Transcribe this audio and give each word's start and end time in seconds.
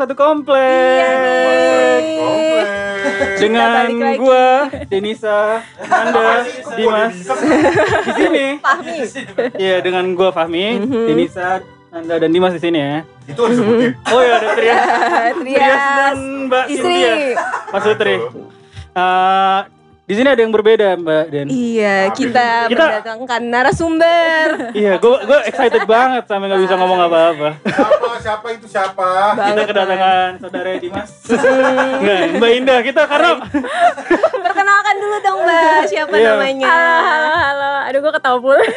satu 0.00 0.14
komplek. 0.16 0.96
Iya. 0.96 1.12
Komplek. 2.16 2.66
Dengan 3.40 3.84
gua 4.16 4.68
Denisa, 4.88 5.60
Anda, 5.80 6.44
Dimas 6.76 7.14
di 8.04 8.12
sini. 8.16 8.46
Fahmi. 8.60 8.96
Iya, 9.56 9.76
dengan 9.80 10.04
gua 10.12 10.28
Fahmi, 10.32 10.80
Mhm. 10.80 11.04
Denisa, 11.08 11.60
Anda 11.90 12.14
dan 12.16 12.30
Dimas 12.32 12.52
di 12.56 12.60
sini 12.60 12.78
ya. 12.80 12.96
Itu 13.28 13.40
harus 13.44 13.56
disebutin. 13.56 13.92
Oh 14.08 14.20
ya, 14.20 14.32
ada 14.36 14.48
Trias. 14.56 14.80
Trias 15.36 15.84
dan. 15.96 16.16
Mbak 16.48 16.64
Istri. 16.68 16.92
Cynthia. 16.92 17.14
Mas 17.72 17.82
Sutri. 17.84 18.16
Di 20.10 20.18
sini 20.18 20.26
ada 20.26 20.42
yang 20.42 20.50
berbeda, 20.50 20.98
Mbak 20.98 21.24
Den. 21.30 21.46
Iya, 21.46 22.10
kita, 22.10 22.66
Kita- 22.66 22.98
mendatangkan 22.98 23.40
narasumber. 23.46 24.74
Iya, 24.74 24.98
gua 24.98 25.22
gua 25.22 25.38
excited 25.46 25.86
banget 25.86 26.26
sampai 26.26 26.50
nggak 26.50 26.62
bisa 26.66 26.74
ngomong 26.74 26.98
apa-apa. 27.00 27.48
Siapa? 27.62 28.06
Siapa 28.18 28.46
itu 28.50 28.66
siapa? 28.66 29.06
Kita 29.32 29.38
Banget, 29.38 29.66
kedatangan 29.70 30.30
saudara 30.36 30.70
Dimas. 30.76 31.10
Enggak, 31.30 32.20
Mbak 32.36 32.50
Indah. 32.58 32.78
Kita 32.82 33.02
karena 33.06 33.30
Perkenalkan 34.34 34.94
dulu 34.98 35.16
dong, 35.22 35.38
Mbak. 35.40 35.80
Siapa 35.86 36.14
Iya. 36.18 36.28
namanya? 36.34 36.66
Halo, 36.66 36.98
halo, 37.06 37.30
halo. 37.38 37.70
Aduh, 37.86 37.98
gue 38.00 38.12
ketawa 38.12 38.38
pula. 38.40 38.58
Apa, 38.60 38.74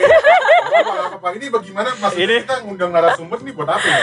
apa, 0.85 1.17
apa. 1.17 1.27
Ini 1.33 1.45
bagaimana 1.49 1.89
maksudnya 1.97 2.25
Ini- 2.29 2.41
kita 2.45 2.55
ngundang 2.61 2.91
narasumber 2.93 3.37
nih 3.41 3.53
buat 3.53 3.69
apa 3.71 3.81
ya? 3.83 4.01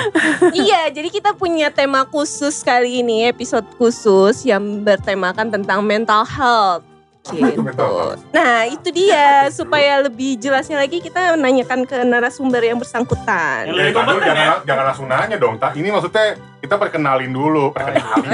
iya, 0.53 0.81
jadi 0.91 1.09
kita 1.09 1.31
punya 1.33 1.71
tema 1.71 2.03
khusus 2.05 2.59
kali 2.61 3.07
ini, 3.07 3.23
episode 3.25 3.71
khusus 3.77 4.43
yang 4.43 4.83
bertemakan 4.83 5.47
tentang 5.49 5.79
mental 5.81 6.27
health. 6.27 6.90
Gitu. 7.21 7.93
Nah 8.33 8.65
itu 8.65 8.89
dia 8.97 9.53
supaya 9.53 10.01
lebih 10.01 10.41
jelasnya 10.41 10.81
lagi 10.81 11.05
kita 11.05 11.37
menanyakan 11.37 11.85
ke 11.85 12.01
narasumber 12.01 12.65
yang 12.65 12.81
bersangkutan. 12.81 13.69
Ya, 13.69 13.93
jangan, 13.93 14.17
ya. 14.25 14.55
jangan 14.65 14.85
langsung 14.89 15.07
nanya 15.07 15.37
dong. 15.37 15.61
Ini 15.61 15.89
maksudnya 15.93 16.41
kita 16.65 16.81
perkenalin 16.81 17.29
dulu, 17.29 17.77
perkenalin. 17.77 18.25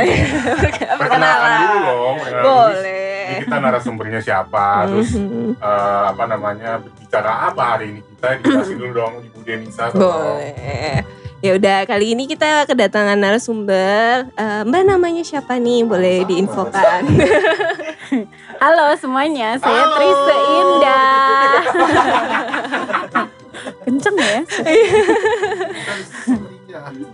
perkenalkan 1.02 1.50
dulu 1.66 1.76
dong. 1.82 2.14
perkenalin 2.22 2.38
dulu. 2.38 2.46
Boleh. 2.46 3.26
Ini 3.26 3.42
kita 3.42 3.56
narasumbernya 3.58 4.20
siapa, 4.22 4.86
terus 4.86 5.10
eh, 5.66 6.04
apa 6.14 6.24
namanya 6.30 6.78
berbicara 6.78 7.50
apa 7.50 7.62
hari 7.74 7.98
ini 7.98 8.00
kita 8.06 8.26
dijelasin 8.38 8.76
dulu 8.78 8.92
dong 8.94 9.12
Ibu 9.26 9.38
Denisa. 9.42 9.90
Boleh. 9.90 11.02
Ya 11.46 11.54
udah 11.54 11.86
kali 11.86 12.18
ini 12.18 12.26
kita 12.26 12.66
kedatangan 12.66 13.14
narasumber. 13.14 14.26
Eh, 14.34 14.62
Mbak 14.66 14.82
namanya 14.82 15.22
siapa 15.22 15.62
nih? 15.62 15.86
Boleh 15.86 16.26
diinfokan. 16.26 17.06
Halo 18.62 18.90
semuanya, 18.98 19.54
saya 19.54 19.86
Halo. 19.86 19.94
Trise 19.94 20.36
Indah. 20.58 21.62
Kenceng 23.86 24.16
ya? 24.18 24.40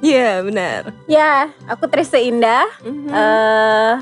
Iya 0.02 0.42
benar. 0.42 0.90
Ya, 1.04 1.52
aku 1.68 1.84
Trise 1.92 2.16
Indah. 2.24 2.64
Mhm. 2.88 3.12
Eh, 3.12 3.94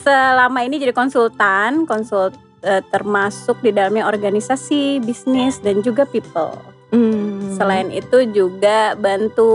selama 0.00 0.64
ini 0.64 0.80
jadi 0.80 0.96
konsultan, 0.96 1.84
konsul 1.84 2.32
eh, 2.64 2.80
termasuk 2.88 3.60
di 3.60 3.68
dalamnya 3.76 4.08
organisasi, 4.08 5.04
bisnis 5.04 5.60
dan 5.60 5.84
juga 5.84 6.08
people. 6.08 6.56
Hmm. 6.88 7.52
Selain 7.52 7.92
itu 7.92 8.24
juga 8.32 8.96
bantu 8.96 9.52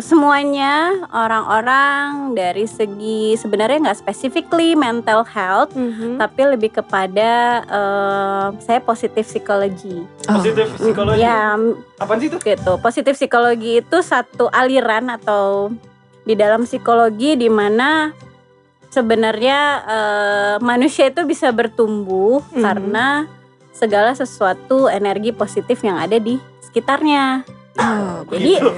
semuanya 0.00 0.96
orang-orang 1.12 2.32
dari 2.32 2.64
segi 2.64 3.36
sebenarnya 3.36 3.84
nggak 3.84 4.00
specifically 4.00 4.72
mental 4.72 5.20
health, 5.20 5.76
Mhm. 5.76 6.16
tapi 6.16 6.40
lebih 6.48 6.72
kepada 6.72 7.30
eh, 7.62 8.46
saya 8.64 8.80
positif 8.80 9.28
psikologi. 9.28 10.08
positif 10.24 10.72
psikologi. 10.72 11.20
Ya, 11.20 11.52
Apaan 11.98 12.16
sih 12.16 12.32
itu? 12.32 12.40
gitu. 12.40 12.72
Positif 12.78 13.12
psikologi 13.12 13.84
itu 13.84 14.00
satu 14.00 14.48
aliran 14.48 15.12
atau 15.12 15.68
di 16.24 16.32
dalam 16.32 16.64
psikologi 16.64 17.36
di 17.36 17.52
mana 17.52 18.14
sebenarnya 18.88 19.58
eh, 19.84 20.54
manusia 20.60 21.12
itu 21.12 21.28
bisa 21.28 21.52
bertumbuh 21.52 22.40
Mhm. 22.50 22.62
karena 22.62 23.06
segala 23.70 24.12
sesuatu 24.12 24.88
energi 24.88 25.30
positif 25.30 25.80
yang 25.80 25.96
ada 25.96 26.16
di 26.16 26.40
sekitarnya. 26.70 27.42
Oh, 27.76 28.22
Jadi, 28.30 28.54
begitu. 28.56 28.70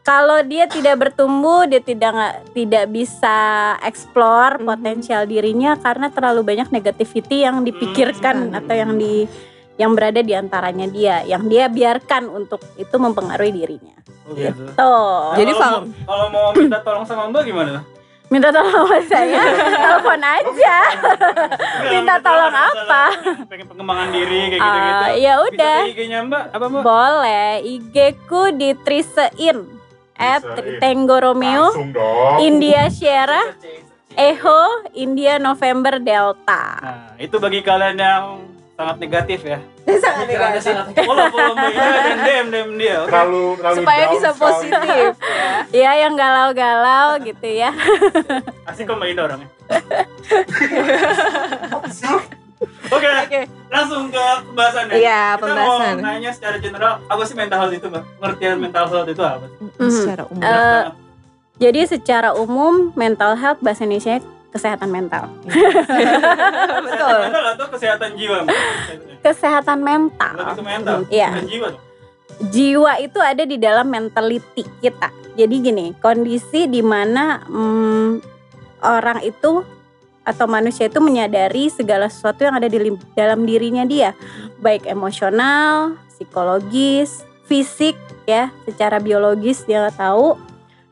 Kalau 0.00 0.40
dia 0.42 0.64
tidak 0.64 0.96
bertumbuh, 0.96 1.68
dia 1.68 1.78
tidak 1.78 2.42
tidak 2.50 2.88
bisa 2.88 3.36
explore 3.84 4.58
Mhm. 4.58 4.66
potensial 4.66 5.22
dirinya 5.22 5.76
karena 5.76 6.08
terlalu 6.08 6.40
banyak 6.42 6.72
negativity 6.72 7.44
yang 7.44 7.62
dipikirkan 7.62 8.48
Hmm. 8.50 8.58
atau 8.58 8.74
yang 8.74 8.96
di 8.96 9.28
yang 9.76 9.96
berada 9.96 10.20
di 10.20 10.36
antaranya 10.36 10.84
dia, 10.88 11.24
yang 11.24 11.48
dia 11.48 11.64
biarkan 11.64 12.28
untuk 12.28 12.60
itu 12.76 12.92
mempengaruhi 12.92 13.52
dirinya. 13.54 13.96
Oh, 14.28 14.36
gitu. 14.36 14.62
Tuh. 14.76 15.32
Jadi, 15.40 15.52
Kalau 15.56 15.80
mau- 15.80 16.04
kalau 16.04 16.26
mau 16.28 16.46
minta 16.52 16.78
tolong 16.80 17.04
sama 17.04 17.32
Mbak 17.32 17.42
gimana? 17.48 17.80
Minta 18.30 18.48
tolong 18.48 18.70
sama 18.70 18.98
saya, 19.04 19.42
telepon 19.82 20.22
aja. 20.22 20.76
Minta 21.92 22.14
tolong 22.16 22.54
apa? 22.54 23.02
Pengen 23.44 23.66
pengembangan 23.66 24.08
diri 24.08 24.40
kayak 24.48 24.60
Ah, 24.60 24.70
gitu-gitu. 24.70 25.04
ya 25.18 25.34
Bisa 25.34 25.44
udah. 25.44 25.78
IG-nya 25.84 26.18
Mbak 26.24 26.42
apa 26.48 26.64
Mbak? 26.64 26.82
Boleh, 26.82 27.50
IG 27.60 27.96
ku 28.24 28.42
di 28.52 28.70
Trisein 28.78 29.58
at. 30.14 30.46
Tango 30.78 31.16
Romeo. 31.18 31.74
India 32.38 32.86
Sierra 32.86 33.50
Eho 34.12 34.60
India 34.92 35.38
November 35.38 35.98
Delta. 35.98 36.64
Nah, 36.76 37.10
itu 37.16 37.34
bagi 37.36 37.60
kalian 37.60 37.96
yang 37.96 38.24
sangat 38.80 38.96
negatif 38.96 39.44
ya. 39.44 39.60
sangat 40.04 40.24
negatif. 40.24 40.72
Follow 41.04 41.28
follow 41.28 41.52
Mbak 41.52 41.72
Ina 41.76 41.92
dan 41.92 42.16
DM 42.24 42.46
DM 42.48 42.80
dia. 42.80 42.96
Oke. 43.04 43.12
Terlalu, 43.12 43.44
terlalu 43.60 43.76
Supaya 43.76 44.00
down 44.00 44.12
bisa 44.16 44.30
positif. 44.32 45.20
Ya 45.68 45.92
yang 46.00 46.16
galau-galau 46.16 47.20
gitu 47.20 47.44
ya. 47.44 47.76
Asik 48.72 48.88
kok 48.88 48.96
Mbak 48.96 49.12
Ina 49.12 49.28
orangnya. 49.28 49.48
Oke, 52.90 53.06
Oke. 53.06 53.40
langsung 53.72 54.10
ke 54.12 54.24
pembahasannya. 54.50 54.94
Iya, 54.96 55.22
Kita 55.36 55.42
pembahasan. 55.44 55.94
mau 55.96 56.04
nanya 56.04 56.30
secara 56.32 56.56
general 56.60 56.92
apa 57.04 57.22
sih 57.24 57.34
mental 57.36 57.58
health 57.60 57.76
itu 57.76 57.86
Mbak? 57.88 58.04
Pengertian 58.16 58.56
mental 58.60 58.84
health 58.88 59.08
itu 59.12 59.22
apa? 59.22 59.44
sih? 59.44 59.90
Secara 59.92 60.24
umum. 60.28 60.40
Banget. 60.40 60.92
Jadi 61.60 61.80
secara 61.84 62.32
umum 62.32 62.88
mental 62.96 63.36
health 63.36 63.60
bahasa 63.60 63.84
Indonesia 63.84 64.24
kesehatan 64.50 64.90
mental. 64.90 65.30
Betul. 66.86 66.86
Kesehatan 66.86 67.22
mental 67.22 67.44
atau 67.54 67.66
kesehatan 67.70 68.10
jiwa? 68.18 68.38
Kesehatan 69.22 69.78
mental. 69.80 70.34
Lebih 70.36 70.64
mental. 70.66 70.96
Iya. 71.08 71.30
Jiwa. 71.46 71.68
Jiwa 72.50 72.92
itu 73.04 73.18
ada 73.20 73.44
di 73.44 73.56
dalam 73.60 73.86
mentality 73.88 74.64
kita. 74.80 75.12
Jadi 75.38 75.54
gini, 75.60 75.86
kondisi 76.02 76.66
di 76.66 76.82
mana 76.82 77.44
mm, 77.46 78.10
orang 78.82 79.22
itu 79.22 79.62
atau 80.24 80.46
manusia 80.46 80.88
itu 80.88 81.00
menyadari 81.00 81.72
segala 81.72 82.08
sesuatu 82.08 82.44
yang 82.44 82.56
ada 82.56 82.68
di 82.68 82.92
dalam 83.16 83.44
dirinya 83.44 83.84
dia, 83.88 84.12
baik 84.60 84.84
emosional, 84.84 85.96
psikologis, 86.12 87.24
fisik 87.48 87.96
ya, 88.28 88.52
secara 88.68 89.00
biologis 89.00 89.64
dia 89.64 89.88
tahu 89.92 90.36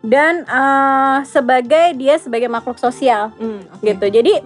dan 0.08 0.48
eh, 0.48 1.18
sebagai 1.28 1.92
dia 2.00 2.16
sebagai 2.16 2.48
makhluk 2.48 2.80
sosial 2.80 3.28
Hmm, 3.36 3.60
oke. 3.68 3.84
gitu. 3.84 4.06
Jadi 4.08 4.40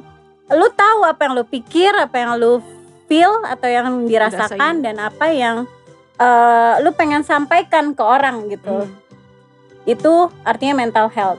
lu 0.50 0.66
tahu 0.74 1.06
apa 1.06 1.22
yang 1.22 1.38
lu 1.38 1.46
pikir, 1.46 1.94
apa 1.94 2.18
yang 2.18 2.34
lu 2.36 2.58
feel 3.06 3.30
atau 3.46 3.70
yang 3.70 3.86
dirasakan 4.04 4.82
dan 4.82 4.98
apa 4.98 5.30
yang 5.30 5.70
eh, 6.18 6.74
lu 6.82 6.90
pengen 6.92 7.22
sampaikan 7.22 7.94
ke 7.94 8.02
orang 8.02 8.50
gitu. 8.50 8.82
Hmm. 8.84 8.90
Itu 9.87 10.34
artinya 10.42 10.82
mental 10.82 11.06
health. 11.08 11.38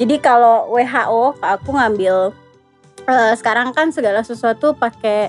Jadi 0.00 0.16
kalau 0.16 0.72
WHO 0.72 1.36
aku 1.36 1.70
ngambil 1.76 2.32
eh, 3.04 3.32
sekarang 3.36 3.76
kan 3.76 3.92
segala 3.92 4.24
sesuatu 4.24 4.72
pakai 4.72 5.28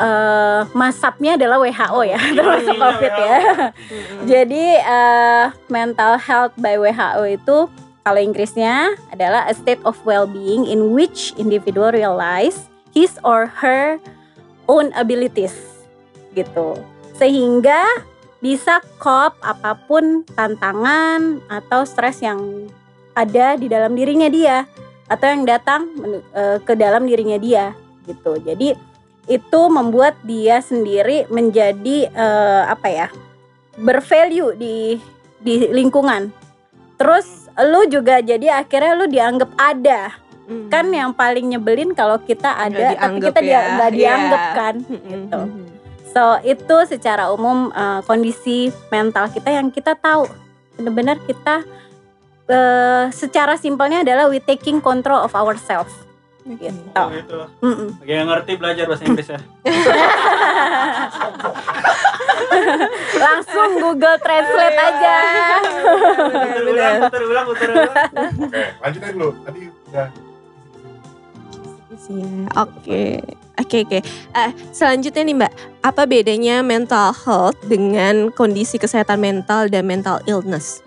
eh, 0.00 0.60
masapnya 0.76 1.36
adalah 1.40 1.60
WHO 1.60 2.00
ya, 2.04 2.20
termasuk 2.38 2.74
Iya, 2.76 2.82
COVID 2.84 3.12
ya. 3.16 3.38
Jadi 4.24 4.64
eh, 4.80 5.44
mental 5.72 6.20
health 6.20 6.54
by 6.60 6.76
WHO 6.76 7.22
itu 7.28 7.56
kalau 8.06 8.20
Inggrisnya 8.22 8.94
adalah 9.10 9.50
a 9.50 9.54
state 9.56 9.82
of 9.82 9.98
well-being 10.06 10.62
in 10.68 10.94
which 10.94 11.34
individual 11.34 11.90
realize 11.90 12.70
his 12.94 13.18
or 13.26 13.50
her 13.50 13.98
own 14.70 14.94
abilities 14.94 15.56
gitu. 16.38 16.78
Sehingga 17.18 17.82
bisa 18.38 18.78
cope 19.00 19.34
apa 19.42 19.74
pun 19.88 20.22
tantangan 20.36 21.40
atau 21.50 21.82
stres 21.82 22.22
yang 22.22 22.70
ada 23.16 23.56
di 23.56 23.66
dalam 23.66 23.96
dirinya 23.96 24.28
dia 24.28 24.68
atau 25.08 25.26
yang 25.26 25.42
datang 25.48 25.88
eh, 26.36 26.60
ke 26.62 26.78
dalam 26.78 27.08
dirinya 27.08 27.40
dia 27.40 27.72
gitu. 28.06 28.38
Jadi 28.44 28.76
itu 29.26 29.60
membuat 29.66 30.14
dia 30.22 30.62
sendiri 30.62 31.26
menjadi 31.30 32.06
eh, 32.10 32.62
apa 32.66 32.88
ya? 32.88 33.08
bervalue 33.76 34.56
di 34.56 34.96
di 35.36 35.68
lingkungan. 35.68 36.32
Terus 36.96 37.44
lu 37.60 37.84
juga 37.92 38.24
jadi 38.24 38.64
akhirnya 38.64 38.96
lu 38.96 39.04
dianggap 39.04 39.50
ada. 39.60 40.16
Hmm. 40.46 40.70
Kan 40.72 40.94
yang 40.94 41.12
paling 41.12 41.52
nyebelin 41.52 41.92
kalau 41.92 42.16
kita 42.22 42.54
ada 42.56 42.94
tapi 42.94 43.18
kita 43.20 43.40
dia 43.42 43.52
ya. 43.52 43.62
nggak 43.76 43.92
dianggap 43.92 44.40
Iya. 44.40 44.54
kan 44.54 44.74
Hmm, 44.86 45.02
gitu. 45.10 45.40
hmm, 45.42 45.52
hmm. 45.52 45.66
So 46.14 46.22
itu 46.40 46.76
secara 46.88 47.28
umum 47.28 47.68
uh, 47.74 48.00
kondisi 48.06 48.70
mental 48.88 49.28
kita 49.28 49.50
yang 49.52 49.68
kita 49.68 49.98
tahu 49.98 50.24
benar-benar 50.78 51.18
kita 51.26 51.66
uh, 52.48 53.04
secara 53.10 53.58
simpelnya 53.58 54.00
adalah 54.06 54.30
we 54.30 54.38
taking 54.38 54.78
control 54.80 55.18
of 55.20 55.34
ourselves 55.34 55.92
gitu. 56.54 56.82
Oh, 56.94 57.08
gitu. 57.10 57.38
Mm-mm. 57.58 57.88
Bagi 57.98 58.12
yang 58.14 58.30
ngerti 58.30 58.52
belajar 58.54 58.84
bahasa 58.86 59.02
Inggris 59.02 59.28
ya. 59.28 59.40
Langsung 63.26 63.70
Google 63.82 64.18
Translate 64.22 64.78
aja. 64.78 65.16
Putar 66.30 66.62
ulang, 66.62 66.94
putar 67.02 67.22
ulang, 67.26 67.44
putar 67.50 67.68
ulang. 67.74 67.90
Oke, 68.46 68.62
lanjut 68.78 69.00
aja 69.02 69.12
dulu. 69.12 69.28
Tadi 69.42 69.60
udah. 69.90 70.08
Oke. 72.54 73.04
Oke 73.56 73.88
oke. 73.88 73.98
Eh, 74.36 74.50
selanjutnya 74.68 75.22
nih 75.24 75.36
Mbak, 75.40 75.52
apa 75.80 76.02
bedanya 76.04 76.60
mental 76.60 77.16
health 77.24 77.56
dengan 77.64 78.28
kondisi 78.36 78.76
kesehatan 78.76 79.16
mental 79.16 79.72
dan 79.72 79.88
mental 79.88 80.20
illness? 80.28 80.84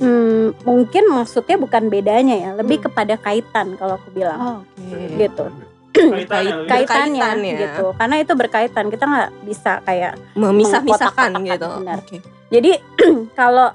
Hmm, 0.00 0.56
mungkin 0.64 1.04
maksudnya 1.06 1.54
bukan 1.54 1.86
bedanya 1.86 2.34
ya, 2.34 2.50
lebih 2.56 2.80
Hmm. 2.80 2.86
kepada 2.88 3.14
kaitan 3.14 3.76
kalau 3.76 3.94
aku 3.94 4.08
bilang. 4.10 4.64
Oke. 4.64 4.96
Gitu. 5.14 5.44
Kaitannya. 5.90 6.64
Kaitannya 6.64 7.20
Berkaitan 7.20 7.36
ya. 7.42 7.58
gitu. 7.60 7.86
Karena 7.94 8.16
itu 8.16 8.32
berkaitan. 8.32 8.84
Kita 8.88 9.04
nggak 9.04 9.30
bisa 9.44 9.72
kayak 9.82 10.12
Memisah-misahkan 10.34 11.30
gitu. 11.44 11.68
benar. 11.78 11.98
Oke. 12.00 12.16
Jadi 12.48 12.72
kalau 13.38 13.68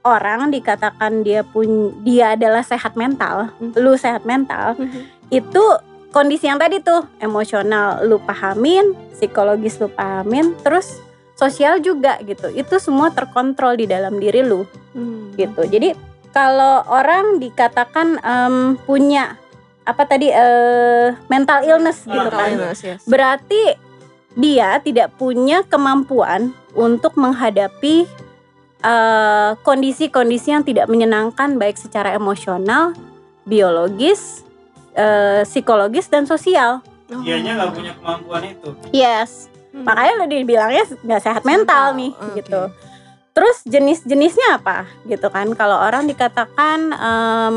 orang 0.00 0.48
dikatakan 0.48 1.20
dia 1.20 1.40
pun 1.42 1.66
dia 2.00 2.36
adalah 2.36 2.60
sehat 2.60 2.92
mental, 2.94 3.48
Hmm. 3.56 3.72
lu 3.74 3.96
sehat 3.96 4.24
mental, 4.24 4.76
itu 5.28 5.62
kondisi 6.10 6.44
yang 6.44 6.58
tadi 6.58 6.80
tuh 6.80 7.06
emosional 7.18 8.02
lu 8.02 8.18
pahamin, 8.18 8.92
psikologis 9.12 9.78
lu 9.78 9.88
pahamin, 9.88 10.56
terus 10.60 10.98
sosial 11.40 11.80
juga 11.80 12.20
gitu. 12.20 12.52
Itu 12.52 12.76
semua 12.76 13.08
terkontrol 13.08 13.80
di 13.80 13.88
dalam 13.88 14.20
diri 14.20 14.44
lu 14.44 14.68
Hmm. 14.92 15.32
gitu. 15.40 15.64
Jadi 15.64 15.96
kalau 16.36 16.84
orang 16.86 17.40
dikatakan 17.40 18.20
em, 18.20 18.76
punya 18.84 19.40
apa 19.82 20.04
tadi 20.06 20.28
eh, 20.30 21.16
mental 21.26 21.64
illness 21.64 22.04
gitu 22.04 22.14
Mental 22.14 22.30
Mental 22.30 22.38
kan, 22.38 22.50
illness, 22.52 22.80
yes. 22.84 23.00
berarti 23.08 23.62
dia 24.38 24.78
tidak 24.78 25.16
punya 25.18 25.66
kemampuan 25.66 26.54
untuk 26.76 27.18
menghadapi 27.18 28.06
eh, 28.80 29.50
kondisi-kondisi 29.66 30.54
yang 30.54 30.62
tidak 30.62 30.86
menyenangkan 30.86 31.58
baik 31.58 31.74
secara 31.76 32.14
emosional, 32.14 32.94
biologis, 33.42 34.46
eh, 34.94 35.42
psikologis 35.42 36.06
dan 36.06 36.24
sosial. 36.24 36.78
Oh. 37.10 37.26
Dianya 37.26 37.58
nggak 37.58 37.70
punya 37.74 37.92
kemampuan 37.98 38.42
itu. 38.46 38.70
Yes, 38.94 39.49
Hmm. 39.70 39.86
makanya 39.86 40.12
lo 40.14 40.24
dibilangnya 40.26 40.84
nggak 41.00 41.22
sehat 41.22 41.42
mental 41.42 41.94
Mental, 41.94 41.98
nih 41.98 42.10
oke. 42.12 42.34
gitu. 42.36 42.62
Terus 43.30 43.56
jenis-jenisnya 43.64 44.58
apa 44.58 44.90
gitu 45.04 45.30
kan? 45.30 45.46
Kalau 45.54 45.78
orang 45.78 46.04
dikatakan 46.04 46.90
em, 46.90 47.54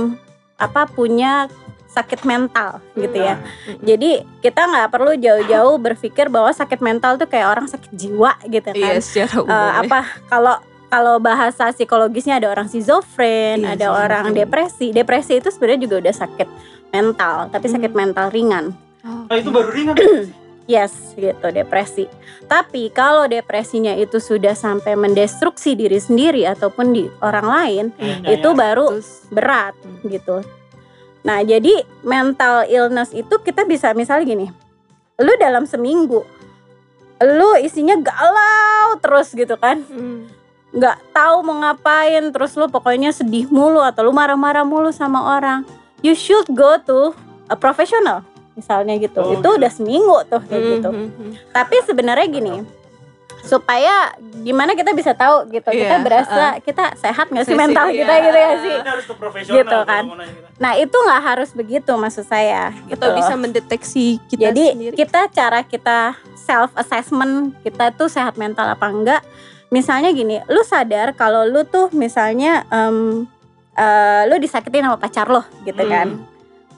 apa 0.56 0.86
punya 0.86 1.50
sakit 1.90 2.22
mental 2.24 2.82
gitu 2.94 3.18
ya. 3.18 3.38
Hmm. 3.38 3.78
Jadi 3.82 4.22
kita 4.42 4.66
nggak 4.66 4.90
perlu 4.90 5.14
jauh-jauh 5.14 5.78
berpikir 5.78 6.30
bahwa 6.30 6.50
sakit 6.50 6.82
mental 6.82 7.18
tuh 7.18 7.26
kayak 7.26 7.50
orang 7.50 7.66
sakit 7.66 7.90
jiwa 7.92 8.34
gitu 8.46 8.70
kan. 8.70 8.94
Iya, 8.94 9.02
secara 9.02 9.34
umum. 9.40 9.50
Ya. 9.50 9.70
apa 9.82 10.00
kalau 10.26 10.56
kalau 10.88 11.18
bahasa 11.18 11.74
psikologisnya 11.74 12.38
ada 12.38 12.50
orang 12.50 12.70
schizofren, 12.70 13.66
Iya, 13.66 13.74
ada 13.74 13.88
orang 13.90 14.30
depresi. 14.32 14.94
Depresi 14.94 15.42
itu 15.42 15.50
sebenarnya 15.50 15.90
juga 15.90 15.96
udah 16.06 16.16
sakit 16.16 16.50
mental, 16.90 17.50
tapi 17.50 17.66
sakit 17.66 17.90
Hmm. 17.90 17.98
mental 17.98 18.26
ringan. 18.30 18.66
Oh. 19.02 19.26
Itu 19.28 19.50
baru 19.50 19.74
ringan. 19.74 19.98
Yes, 20.64 20.96
gitu 21.20 21.44
depresi. 21.52 22.08
Tapi 22.48 22.88
kalau 22.96 23.28
depresinya 23.28 23.92
itu 24.00 24.24
sudah 24.24 24.56
sampai 24.56 24.96
mendestruksi 24.96 25.76
diri 25.76 26.00
sendiri 26.00 26.48
ataupun 26.48 26.96
di 26.96 27.04
orang 27.20 27.48
lain, 27.48 27.86
Kayaknya 28.00 28.30
itu 28.32 28.50
ya. 28.50 28.56
baru 28.56 28.86
Terus, 28.96 29.10
berat 29.28 29.76
Hmm. 29.84 30.08
gitu. 30.08 30.38
Nah, 31.24 31.40
jadi 31.44 31.84
mental 32.04 32.68
illness 32.68 33.12
itu 33.12 33.36
kita 33.44 33.68
bisa 33.68 33.92
misalnya 33.92 34.24
gini. 34.28 34.48
Lu 35.20 35.32
dalam 35.40 35.68
seminggu 35.68 36.24
lu 37.24 37.56
isinya 37.64 37.96
galau 38.04 39.00
terus 39.00 39.32
gitu 39.32 39.56
kan. 39.56 39.80
hmm. 39.80 40.44
nggak 40.74 40.98
tahu 41.14 41.46
mau 41.46 41.62
ngapain 41.62 42.34
terus 42.34 42.58
lu 42.58 42.66
pokoknya 42.66 43.14
sedih 43.14 43.46
mulu 43.48 43.78
atau 43.80 44.10
lu 44.10 44.12
marah-marah 44.12 44.66
mulu 44.66 44.90
sama 44.90 45.38
orang. 45.38 45.64
You 46.02 46.18
should 46.18 46.50
go 46.52 46.76
to 46.90 47.14
a 47.48 47.56
professional 47.56 48.26
misalnya 48.54 48.94
gitu. 48.96 49.20
Oh, 49.20 49.32
itu 49.32 49.40
gitu. 49.40 49.58
udah 49.58 49.72
seminggu 49.72 50.18
tuh 50.26 50.42
kayak 50.44 50.60
Hmm, 50.60 50.72
gitu. 50.74 50.90
hmm, 50.90 51.10
hmm. 51.10 51.32
Tapi 51.50 51.76
sebenarnya 51.84 52.28
gini, 52.28 52.56
supaya 53.44 54.16
gimana 54.40 54.72
kita 54.72 54.92
bisa 54.92 55.12
tahu 55.12 55.52
gitu 55.52 55.68
kita 55.68 56.00
Iya, 56.00 56.00
berasa 56.00 56.44
kita 56.64 56.96
sehat 56.96 57.28
nggak 57.28 57.44
sih 57.44 57.54
mental 57.54 57.92
iya. 57.92 57.98
kita 58.00 58.14
gitu 58.22 58.38
ya 58.40 58.52
sih. 58.58 58.76
Ini 58.78 58.88
harus 58.88 59.06
ke 59.06 59.14
profesional. 59.14 59.58
Gitu 59.60 59.78
kan. 59.84 60.04
kita. 60.08 60.48
Nah 60.58 60.74
itu 60.76 60.96
nggak 60.98 61.22
harus 61.22 61.50
begitu 61.52 61.92
maksud 61.94 62.24
saya. 62.24 62.72
Gitu 62.88 62.96
Kita 62.96 63.12
bisa 63.12 63.34
mendeteksi 63.36 64.06
kita 64.26 64.42
Jadi 64.48 64.64
sendiri. 64.72 64.96
kita 64.96 65.22
cara 65.28 65.60
kita 65.62 65.98
self 66.34 66.72
assessment 66.74 67.52
kita 67.60 67.92
tuh 67.92 68.08
sehat 68.08 68.36
mental 68.36 68.64
apa 68.66 68.88
enggak? 68.88 69.22
Misalnya 69.70 70.14
gini, 70.14 70.38
lu 70.48 70.62
sadar 70.62 71.12
kalau 71.12 71.44
lu 71.44 71.66
tuh 71.66 71.90
misalnya 71.92 72.64
em, 72.70 73.26
eh, 73.74 74.24
lu 74.24 74.38
disakitin 74.38 74.86
sama 74.86 74.96
pacar 74.96 75.28
lo 75.28 75.44
gitu 75.64 75.82
Hmm. 75.82 75.92
kan. 75.92 76.08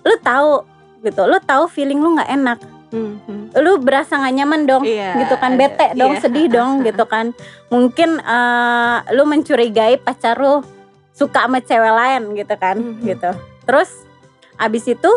Lu 0.01 0.16
tahu 0.18 0.63
gitu, 1.06 1.22
lu 1.24 1.38
tahu 1.40 1.69
feeling 1.69 2.02
lu 2.02 2.18
nggak 2.18 2.31
enak. 2.34 2.60
Hmm, 2.90 3.22
hmm. 3.22 3.44
Lu 3.56 3.78
berasa 3.78 4.16
nggak 4.16 4.34
nyaman 4.34 4.62
dong. 4.66 4.84
Iya, 4.84 5.13
gitu 5.22 5.36
kan 5.38 5.54
bete 5.54 5.94
dong 5.94 6.16
Iya. 6.16 6.22
sedih 6.22 6.48
dong 6.48 6.72
gitu 6.88 7.04
kan 7.06 7.31
mungkin 7.68 8.18
eh, 8.18 8.98
lu 9.12 9.24
mencurigai 9.24 9.98
pacar 9.98 10.36
lu 10.36 10.63
suka 11.12 11.48
sama 11.48 11.60
cewek 11.60 11.92
lain 11.92 12.24
gitu 12.36 12.56
kan 12.56 12.75
Mhm. 12.75 13.04
gitu 13.06 13.31
terus 13.63 14.04
abis 14.56 14.84
itu 14.86 15.12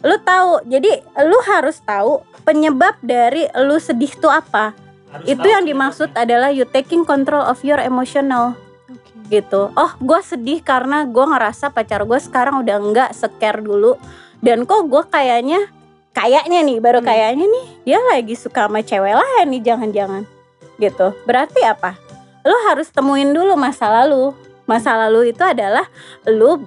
lu 0.00 0.16
tahu 0.18 0.62
jadi 0.64 1.02
lu 1.20 1.38
harus 1.44 1.78
tahu 1.78 2.22
penyebab 2.42 2.94
dari 3.00 3.46
lu 3.60 3.74
sedih 3.76 4.10
tuh 4.16 4.30
apa 4.30 4.70
Harus 5.10 5.26
itu 5.28 5.44
yang 5.44 5.62
dimaksud 5.62 6.14
adalah 6.14 6.48
you 6.48 6.64
taking 6.64 7.02
control 7.02 7.42
of 7.42 7.58
your 7.62 7.78
emotional 7.78 8.54
Oke. 8.86 9.12
gitu 9.28 9.70
oh 9.72 9.92
gue 9.96 10.20
sedih 10.22 10.58
karena 10.58 11.04
gue 11.04 11.22
ngerasa 11.22 11.70
pacar 11.70 12.02
gue 12.02 12.18
sekarang 12.18 12.62
udah 12.62 12.76
nggak 12.80 13.10
scare 13.12 13.60
dulu 13.60 13.94
dan 14.42 14.66
kok 14.66 14.90
gue 14.90 15.02
kayaknya 15.06 15.70
kayaknya 16.12 16.60
nih 16.60 16.78
baru 16.82 17.00
Hmm. 17.00 17.08
kayaknya 17.08 17.46
nih 17.48 17.66
dia 17.86 17.98
lagi 18.04 18.34
suka 18.34 18.66
sama 18.68 18.82
cewek 18.82 19.14
lain 19.14 19.46
nih 19.48 19.62
jangan-jangan. 19.62 20.22
Gitu. 20.76 21.06
Berarti 21.24 21.62
apa? 21.62 21.94
Lu 22.42 22.56
harus 22.68 22.90
temuin 22.90 23.30
dulu 23.30 23.54
masa 23.54 23.86
lalu. 23.88 24.34
Masa 24.66 24.98
lalu 24.98 25.30
itu 25.30 25.42
adalah 25.42 25.86
lu 26.26 26.66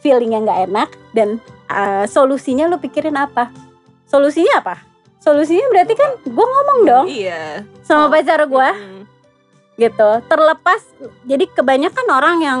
feeling 0.00 0.32
yang 0.32 0.46
nggak 0.46 0.70
enak 0.70 0.88
dan 1.10 1.42
uh, 1.66 2.06
solusinya 2.06 2.70
lu 2.70 2.78
pikirin 2.78 3.18
apa? 3.18 3.50
Solusinya 4.06 4.62
apa? 4.62 4.76
Solusinya 5.18 5.66
berarti 5.66 5.98
kan 5.98 6.10
gue 6.22 6.46
ngomong 6.46 6.78
dong. 6.86 7.06
Iya. 7.10 7.66
sama 7.82 8.06
Oh. 8.06 8.10
pacar 8.10 8.46
gue 8.46 8.68
Hmm. 8.70 9.02
gitu. 9.76 10.08
Terlepas 10.24 10.80
jadi 11.26 11.44
kebanyakan 11.50 12.06
orang 12.08 12.36
yang 12.38 12.60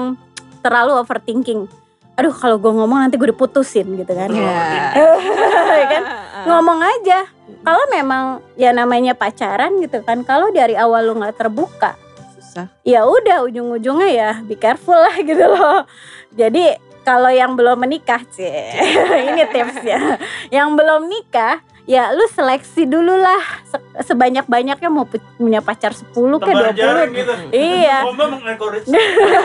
terlalu 0.60 0.98
overthinking 0.98 1.70
aduh 2.16 2.32
kalau 2.32 2.56
gue 2.56 2.72
ngomong 2.72 2.98
nanti 2.98 3.14
gue 3.14 3.28
diputusin 3.28 3.86
gitu 3.94 4.08
kan 4.10 4.32
Iya. 4.32 4.56
Ya 5.76 5.86
kan? 5.86 6.02
ngomong 6.48 6.80
aja 6.80 7.28
kalau 7.60 7.84
memang 7.90 8.24
ya 8.54 8.72
namanya 8.72 9.12
pacaran 9.12 9.76
gitu 9.78 10.00
kan 10.00 10.24
kalau 10.24 10.48
dari 10.48 10.72
awal 10.72 11.04
lu 11.04 11.14
nggak 11.14 11.36
terbuka 11.36 11.92
Susah. 12.32 12.72
ya 12.80 13.04
udah 13.04 13.44
ujung-ujungnya 13.44 14.08
ya 14.08 14.30
be 14.40 14.56
careful 14.56 14.96
lah 14.96 15.12
gitu 15.28 15.44
loh 15.44 15.84
jadi 16.32 16.80
kalau 17.02 17.28
yang 17.28 17.54
belum 17.54 17.76
menikah 17.78 18.24
sih 18.30 18.48
ini 19.28 19.44
tipsnya 19.46 20.16
yang 20.48 20.72
belum 20.72 21.06
nikah 21.06 21.60
ya 21.86 22.10
lu 22.10 22.26
seleksi 22.28 22.82
dulu 22.82 23.14
lah 23.14 23.38
Se- 23.64 24.04
sebanyak-banyaknya 24.04 24.86
mau 24.86 25.02
pu- 25.02 25.18
punya 25.36 25.60
pacar 25.60 25.90
10 25.90 26.04
ke 26.36 26.44
Tebar 26.44 26.68
20 26.68 26.74
jarak 26.74 27.08
gitu. 27.10 27.32
Iya. 27.50 27.96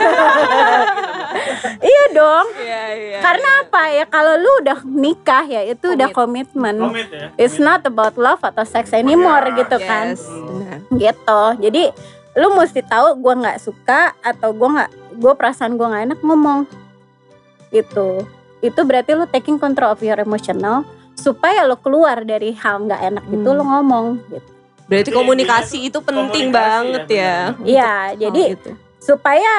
Iya 1.82 2.02
dong 2.12 2.46
Iya, 2.54 2.82
iya. 2.92 3.18
karena 3.20 3.48
apa 3.62 3.80
ya 3.90 4.04
kalau 4.06 4.32
lu 4.36 4.50
udah 4.60 4.78
nikah 4.84 5.44
ya 5.44 5.60
itu 5.64 5.84
udah 5.88 6.08
Komit. 6.10 6.46
komitmen 6.50 6.74
Komit 6.78 7.08
ya. 7.08 7.26
It's 7.36 7.56
komit. 7.56 7.64
not 7.64 7.80
about 7.84 8.14
love 8.16 8.40
atau 8.40 8.62
sex 8.64 8.92
anymore 8.92 9.40
Yes. 9.44 9.54
gitu 9.56 9.76
kan. 9.80 10.06
Yes, 10.12 10.22
benar. 10.28 10.76
Gitu. 10.92 11.40
Jadi 11.62 11.82
lu 12.34 12.46
mesti 12.52 12.80
tahu 12.82 13.06
gua 13.18 13.32
nggak 13.38 13.58
suka 13.58 14.12
atau 14.20 14.50
gua 14.50 14.68
nggak 14.74 14.90
gua 15.16 15.32
perasaan 15.32 15.74
gua 15.74 15.90
nggak 15.90 16.04
enak 16.08 16.18
ngomong. 16.20 16.58
Gitu. 17.70 18.22
Itu 18.60 18.80
berarti 18.82 19.10
lu 19.12 19.24
taking 19.26 19.56
control 19.56 19.90
of 19.90 20.00
your 20.00 20.16
emotional 20.16 20.82
supaya 21.14 21.64
lu 21.64 21.76
keluar 21.76 22.22
dari 22.22 22.52
hal 22.52 22.82
nggak 22.82 23.00
enak 23.04 23.24
itu 23.26 23.44
Hmm. 23.44 23.56
lu 23.56 23.64
ngomong 23.64 24.06
gitu. 24.26 24.50
Berarti 24.82 25.08
Jadi 25.08 25.16
komunikasi 25.16 25.76
intinya 25.78 25.88
itu 25.88 25.98
penting 26.02 26.46
komunikasi 26.46 26.52
banget 26.52 27.04
ya, 27.06 27.14
ya. 27.14 27.36
Iya, 27.62 27.92
hal 28.06 28.18
jadi 28.18 28.42
itu. 28.50 28.70
supaya 28.98 29.52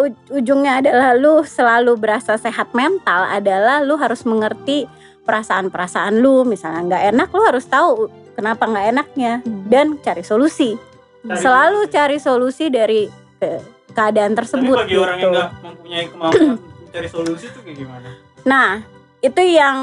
uj- 0.00 0.24
ujungnya 0.32 0.72
adalah 0.78 1.10
lu 1.12 1.42
selalu 1.42 1.94
berasa 1.94 2.34
sehat 2.34 2.72
mental 2.72 3.22
adalah 3.24 3.78
lu 3.78 3.94
harus 3.94 4.22
mengerti 4.22 4.90
perasaan-perasaan 5.24 6.14
lu 6.16 6.42
misalnya 6.42 6.82
nggak 6.84 7.04
enak 7.08 7.28
lu 7.30 7.42
harus 7.42 7.64
tahu 7.64 8.06
kenapa 8.32 8.64
nggak 8.64 8.86
enaknya 8.90 9.32
Hmm. 9.40 9.62
dan 9.66 9.86
cari 9.96 10.20
solusi. 10.20 10.74
Cari 11.22 11.38
Selalu 11.38 11.78
solusi. 11.80 11.92
cari 11.92 12.16
solusi 12.18 12.64
dari 12.68 13.02
ke- 13.34 13.62
keadaan 13.90 14.32
Tapi 14.32 14.38
tersebut 14.38 14.76
bagi 14.76 14.96
orang 14.96 15.16
yang 15.16 15.22
gitu. 15.22 15.34
nggak 15.34 15.50
mempunyai 15.60 16.04
kemampuan 16.08 16.50
mencari 16.58 17.08
solusi 17.08 17.44
itu 17.46 17.58
kayak 17.60 17.76
gimana? 17.78 18.08
Nah, 18.42 18.70
itu 19.18 19.40
yang 19.40 19.76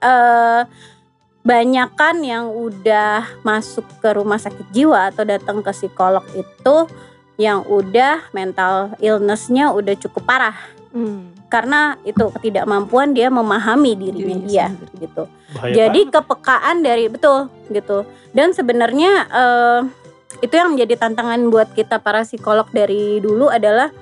eh 0.00 0.62
banyakan 1.40 2.20
yang 2.20 2.44
udah 2.48 3.24
masuk 3.40 3.88
ke 3.98 4.12
rumah 4.12 4.36
sakit 4.36 4.68
jiwa 4.70 5.08
atau 5.08 5.24
datang 5.24 5.64
ke 5.64 5.72
psikolog 5.72 6.24
itu 6.30 6.76
yang 7.36 7.64
udah 7.64 8.20
mental 8.30 8.92
illness-nya 8.98 9.72
udah 9.72 9.96
cukup 9.98 10.24
parah 10.26 10.56
Hmm. 10.90 11.30
karena 11.46 11.94
itu 12.02 12.18
ketidakmampuan 12.30 13.14
dia 13.14 13.30
memahami 13.30 13.94
dirinya 13.94 14.42
Dirinya 14.42 14.42
dia 14.42 14.66
sendiri. 14.68 14.94
gitu. 15.00 15.22
Bahaya 15.54 15.72
Jadi 15.72 16.00
banget. 16.02 16.14
kepekaan 16.18 16.76
dari 16.82 17.04
betul 17.06 17.38
gitu. 17.70 17.98
Dan 18.30 18.50
sebenarnya 18.50 19.10
eh, 19.24 19.80
itu 20.40 20.50
yang 20.50 20.74
menjadi 20.74 20.98
tantangan 20.98 21.46
buat 21.46 21.70
kita 21.70 22.02
para 22.02 22.26
psikolog 22.26 22.66
dari 22.70 23.22
dulu 23.22 23.46
adalah 23.46 23.94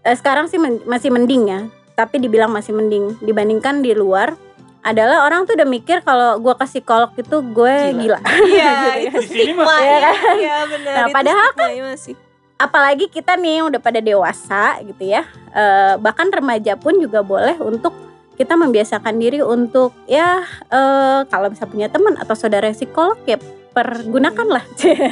eh, 0.00 0.14
sekarang 0.14 0.46
sih 0.46 0.62
men- 0.62 0.86
masih 0.86 1.10
mending 1.10 1.42
ya, 1.44 1.60
tapi 1.92 2.22
dibilang 2.22 2.54
masih 2.54 2.70
mending 2.70 3.18
dibandingkan 3.18 3.82
di 3.82 3.90
luar 3.90 4.38
adalah 4.82 5.22
orang 5.22 5.42
tuh 5.42 5.54
udah 5.54 5.64
mikir 5.64 6.02
kalau 6.02 6.36
gua 6.36 6.54
ke 6.54 6.66
psikolog 6.66 7.14
itu 7.14 7.36
gue 7.44 7.76
Gila. 7.94 8.18
gila. 8.18 8.18
Iya, 8.50 8.72
Gitu 8.98 9.08
itu 9.08 9.18
Di 9.18 9.26
sini 9.28 9.52
mah- 9.52 9.66
stigma 9.66 9.74
Iya 9.78 9.86
ya. 9.88 9.98
kan? 10.02 10.34
Iya 10.36 10.56
benar. 10.66 10.92
Nah, 10.92 11.06
padahal 11.08 11.48
stigmanya 11.48 11.82
masih. 11.88 12.14
Apalagi 12.56 13.06
kita 13.06 13.32
nih 13.34 13.52
yang 13.58 13.66
udah 13.68 13.80
pada 13.80 13.98
dewasa 13.98 14.62
gitu 14.82 15.02
ya, 15.04 15.22
eh, 15.50 15.94
bahkan 15.96 16.26
remaja 16.28 16.74
pun 16.74 16.94
juga 16.96 17.18
boleh 17.20 17.58
untuk 17.58 17.90
kita 18.32 18.54
membiasakan 18.54 19.16
diri 19.16 19.38
untuk 19.38 19.94
ya 20.04 20.42
eh, 20.68 21.20
kalau 21.26 21.46
bisa 21.46 21.62
punya 21.64 21.86
teman 21.86 22.14
atau 22.14 22.34
saudara 22.34 22.70
psikolog 22.70 23.18
ya 23.22 23.38
pergunakanlah 23.72 24.62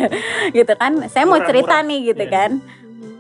gitu 0.53 0.73
kan. 0.75 1.07
Saya 1.07 1.25
mau 1.25 1.39
cerita 1.41 1.79
murah. 1.79 1.87
nih 1.87 1.99
gitu 2.09 2.23
Iya. 2.23 2.33
kan. 2.33 2.51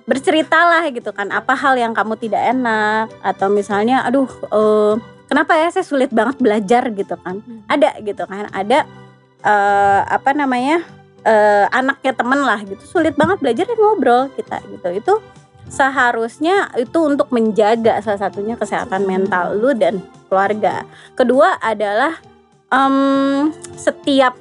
Berceritalah 0.02 0.90
gitu 0.90 1.10
kan 1.10 1.30
apa 1.30 1.54
hal 1.54 1.74
yang 1.74 1.90
kamu 1.90 2.14
tidak 2.16 2.42
enak 2.44 3.06
atau 3.22 3.46
misalnya 3.46 4.02
aduh 4.02 4.26
eh, 4.48 4.94
kenapa 5.30 5.54
ya 5.54 5.70
saya 5.70 5.86
sulit 5.86 6.10
banget 6.10 6.42
belajar 6.42 6.90
gitu 6.90 7.14
kan. 7.22 7.38
Ada 7.70 8.02
gitu 8.02 8.26
kan. 8.26 8.50
Ada 8.50 8.82
eh, 9.40 10.00
apa 10.04 10.34
namanya? 10.34 10.82
eh, 11.20 11.66
anaknya 11.68 12.16
temen 12.16 12.40
lah 12.40 12.64
gitu 12.64 12.80
sulit 12.80 13.12
banget 13.12 13.44
belajar 13.44 13.68
dan 13.68 13.76
ngobrol 13.76 14.32
kita 14.32 14.56
gitu 14.72 14.88
itu 14.88 15.14
seharusnya 15.68 16.72
itu 16.80 16.96
untuk 16.96 17.28
menjaga 17.28 18.00
salah 18.00 18.24
satunya 18.24 18.56
kesehatan 18.56 19.04
mental 19.04 19.52
lu 19.52 19.76
dan 19.76 20.00
keluarga 20.26 20.82
kedua 21.14 21.60
adalah 21.60 22.16
em, 22.72 23.52
setiap 23.76 24.32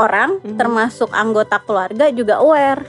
orang 0.00 0.40
Mhm. 0.40 0.56
termasuk 0.56 1.12
anggota 1.12 1.60
keluarga 1.60 2.08
juga 2.08 2.40
aware 2.40 2.82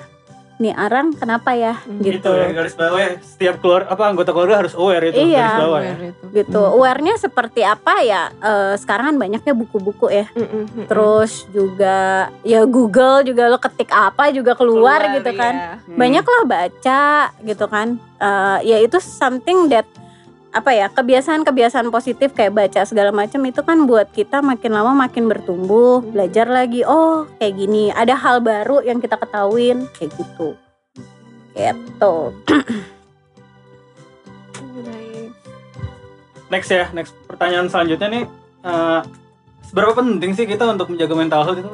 nih 0.57 0.73
orang 0.73 1.13
kenapa 1.13 1.53
ya 1.53 1.77
Mhm. 1.79 2.01
gitu 2.01 2.17
Gitu 2.17 2.31
ya 2.33 2.47
garis 2.49 2.73
bawah 2.73 2.97
ya. 2.97 3.11
Setiap 3.19 3.55
keluar 3.57 3.85
apa 3.85 4.03
anggota 4.03 4.31
keluarga 4.31 4.57
harus 4.59 4.73
aware 4.73 5.05
itu 5.05 5.21
Iya. 5.21 5.37
garis 5.39 5.59
bawah 5.59 5.79
ya. 5.79 5.87
Aware 5.87 6.05
itu. 6.07 6.23
gitu 6.33 6.59
Mhm. 6.59 6.73
awarenya 6.73 7.15
seperti 7.15 7.61
apa 7.61 7.93
ya 8.01 8.21
eh, 8.33 8.73
sekarang 8.75 9.05
kan 9.07 9.17
banyaknya 9.19 9.53
buku-buku 9.53 10.07
ya 10.09 10.25
Mm, 10.31 10.41
mm, 10.41 10.65
mm, 10.65 10.85
terus 10.85 11.31
juga 11.47 11.97
ya 12.41 12.65
Google 12.65 13.21
juga 13.21 13.47
lo 13.47 13.57
ketik 13.57 13.87
apa 13.87 14.29
juga 14.29 14.53
keluar, 14.53 14.99
gitu 15.13 15.31
kan 15.31 15.53
ya. 15.53 15.69
Hmm. 15.79 15.93
banyak 15.95 16.25
lah 16.25 16.43
baca 16.43 17.03
gitu 17.41 17.65
kan 17.67 17.87
Eh, 18.17 18.59
ya 18.65 18.77
itu 18.79 18.97
something 18.97 19.69
that 19.69 19.85
apa 20.57 20.73
ya 20.73 20.89
kebiasaan-kebiasaan 20.89 21.93
positif 21.93 22.33
kayak 22.33 22.57
baca 22.57 22.81
segala 22.81 23.13
macam 23.13 23.45
itu 23.45 23.61
kan 23.61 23.85
buat 23.85 24.09
kita 24.09 24.41
makin 24.41 24.73
lama 24.73 24.97
makin 25.05 25.29
bertumbuh 25.29 26.01
belajar 26.01 26.49
lagi 26.49 26.81
oh 26.81 27.29
kayak 27.37 27.61
gini 27.61 27.93
ada 27.93 28.17
hal 28.17 28.41
baru 28.41 28.81
yang 28.81 28.97
kita 28.97 29.21
ketahuin 29.21 29.85
kayak 29.93 30.17
gitu 30.17 30.57
gitu. 31.57 32.13
Next 36.47 36.71
ya, 36.71 36.87
next 36.95 37.11
pertanyaan 37.27 37.67
selanjutnya 37.67 38.07
nih 38.07 38.23
eh, 38.63 39.01
seberapa 39.67 39.99
penting 39.99 40.31
sih 40.31 40.47
kita 40.47 40.63
untuk 40.63 40.87
menjaga 40.95 41.11
mental 41.11 41.43
health 41.43 41.59
itu? 41.59 41.67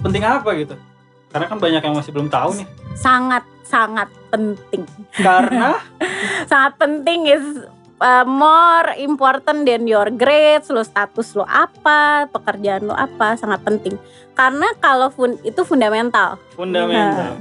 Penting 0.00 0.24
apa 0.24 0.48
gitu? 0.56 0.80
Karena 1.28 1.44
kan 1.44 1.60
banyak 1.60 1.84
yang 1.84 1.92
masih 1.92 2.08
belum 2.08 2.32
tahu 2.32 2.56
nih. 2.56 2.64
sangat 2.94 3.44
sangat 3.66 4.06
penting 4.30 4.86
Karena 5.18 5.76
sangat 6.50 6.72
penting 6.80 7.26
is 7.26 7.68
uh, 7.96 8.24
more 8.24 8.94
important 8.96 9.62
than 9.62 9.84
your 9.84 10.10
grades, 10.10 10.66
lo 10.68 10.80
status 10.80 11.32
lo 11.32 11.44
apa, 11.44 12.26
pekerjaan 12.28 12.84
lo 12.84 12.92
apa, 12.92 13.34
sangat 13.34 13.62
penting. 13.62 13.94
Karena 14.32 14.66
kalau 14.76 15.08
fun, 15.08 15.38
itu 15.40 15.62
fundamental. 15.62 16.40
fundamental. 16.52 17.38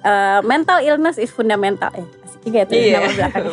Uh, 0.00 0.40
mental 0.42 0.80
illness 0.80 1.16
is 1.16 1.28
fundamental. 1.28 1.92
Eh, 1.92 2.06
asik 2.24 2.40
juga 2.42 2.56
ya 2.56 2.64
tuh 2.64 2.74
Iya. 2.74 2.96
nama 2.96 3.08
belakang. 3.12 3.44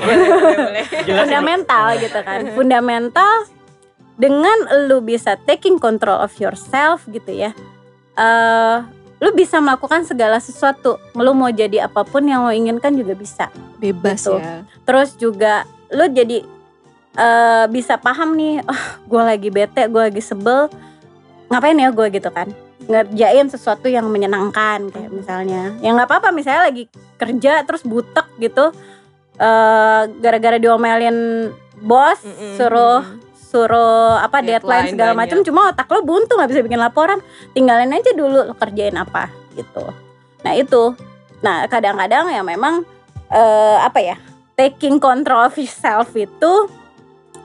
Fundamental 1.19 1.85
gitu 1.97 2.19
kan. 2.21 2.39
Fundamental 2.53 3.33
dengan 4.15 4.57
lu 4.83 4.99
bisa 5.01 5.35
taking 5.43 5.77
control 5.77 6.17
of 6.17 6.31
yourself 6.37 7.03
gitu 7.07 7.29
ya. 7.29 7.51
eh 8.15 8.77
lu 9.17 9.33
bisa 9.33 9.57
melakukan 9.57 10.05
segala 10.05 10.37
sesuatu. 10.37 10.95
Lu 11.11 11.33
mau 11.33 11.49
jadi 11.49 11.83
apa 11.83 12.01
pun 12.01 12.23
yang 12.23 12.45
lo 12.45 12.53
inginkan 12.53 12.93
juga 12.93 13.11
bisa. 13.11 13.49
Bebas 13.75 14.23
Gitu. 14.23 14.37
ya. 14.37 14.61
terus 14.83 15.09
juga 15.13 15.67
lu 15.91 16.05
jadi 16.11 16.43
eh 17.17 17.65
bisa 17.73 17.97
paham 17.97 18.37
nih 18.37 18.61
oh 18.61 18.83
gue 19.09 19.21
lagi 19.25 19.49
bete 19.49 19.89
gue 19.89 20.03
lagi 20.13 20.21
sebel 20.21 20.69
ngapain 21.49 21.79
ya 21.79 21.89
gue 21.89 22.07
gitu 22.13 22.29
kan. 22.29 22.51
Ngerjain 22.87 23.51
sesuatu 23.51 23.91
yang 23.91 24.07
menyenangkan 24.07 24.87
kayak 24.93 25.11
misalnya. 25.11 25.75
Ya 25.83 25.91
nggak 25.91 26.07
apa-apa 26.07 26.29
misalnya 26.31 26.69
lagi 26.69 26.87
kerja 27.17 27.65
terus 27.65 27.81
butek 27.83 28.27
gitu 28.37 28.71
eh 29.37 30.03
gara-gara 30.17 30.57
diomelin 30.57 31.49
bos 31.77 32.21
Mm-mm. 32.25 32.57
suruh 32.57 33.01
suruh 33.37 34.17
apa 34.19 34.41
deadline, 34.43 34.59
Deadline 34.61 34.91
segala 34.91 35.13
macam 35.15 35.39
cuma 35.45 35.71
otak 35.71 35.87
lo 35.93 36.03
buntu 36.03 36.35
nggak 36.35 36.51
bisa 36.51 36.61
bikin 36.61 36.81
laporan. 36.81 37.19
Tinggalin 37.55 37.95
aja 37.95 38.11
dulu 38.13 38.43
lo 38.49 38.53
kerjain 38.53 38.97
apa 38.97 39.31
gitu. 39.57 39.89
Nah 40.45 40.53
itu. 40.53 40.93
Nah 41.41 41.65
kadang-kadang 41.65 42.29
ya 42.29 42.41
memang 42.45 42.85
eh, 43.33 43.77
apa 43.81 43.99
ya 44.03 44.17
taking 44.57 44.97
control 44.97 45.45
of 45.45 45.55
yourself 45.55 46.09
itu 46.11 46.53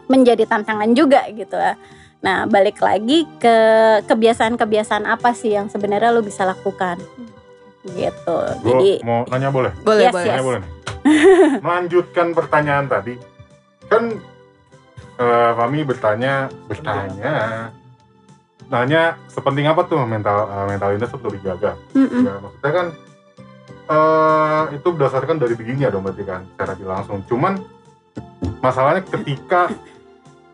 menjadi 0.09 0.49
tantangan 0.49 0.91
juga 0.93 1.29
gitu 1.31 1.55
ya 1.55 1.77
nah 2.19 2.47
balik 2.47 2.79
lagi 2.79 3.27
ke 3.37 3.57
kebiasaan-kebiasaan 4.07 5.05
apa 5.05 5.35
sih 5.35 5.53
yang 5.53 5.67
sebenarnya 5.67 6.09
lo 6.09 6.23
bisa 6.23 6.43
lakukan 6.43 6.97
gitu 7.85 8.39
Gue 8.63 8.71
jadi 8.71 8.91
mau 9.03 9.27
nanya 9.27 9.51
boleh? 9.51 9.75
Boleh, 9.83 10.07
Yes, 10.07 10.15
boleh. 10.15 10.23
yes. 10.23 10.31
Nanya 10.33 10.45
boleh? 10.47 10.63
Melanjutkan 11.67 12.27
pertanyaan 12.31 12.87
tadi. 12.87 13.19
Kan 13.91 14.23
eh, 15.19 15.51
Fami 15.53 15.83
bertanya, 15.83 16.47
bertanya, 16.71 17.35
nanya 18.71 19.19
sepenting 19.27 19.67
apa 19.67 19.83
tuh 19.85 19.99
mental 20.07 20.47
eh, 20.47 20.67
mental 20.71 20.95
illness 20.95 21.11
untuk 21.11 21.35
dijaga? 21.35 21.75
mm-mm, 21.91 22.23
Ya, 22.23 22.35
maksudnya 22.39 22.71
kan 22.71 22.87
eh 23.91 24.65
itu 24.79 24.89
berdasarkan 24.95 25.43
dari 25.43 25.59
dirinya 25.59 25.91
dong 25.91 26.07
berarti 26.07 26.23
kan 26.23 26.47
secara 26.55 26.73
tidak 26.79 26.93
langsung. 27.03 27.19
Cuman 27.27 27.53
masalahnya 28.63 29.03
ketika 29.03 29.75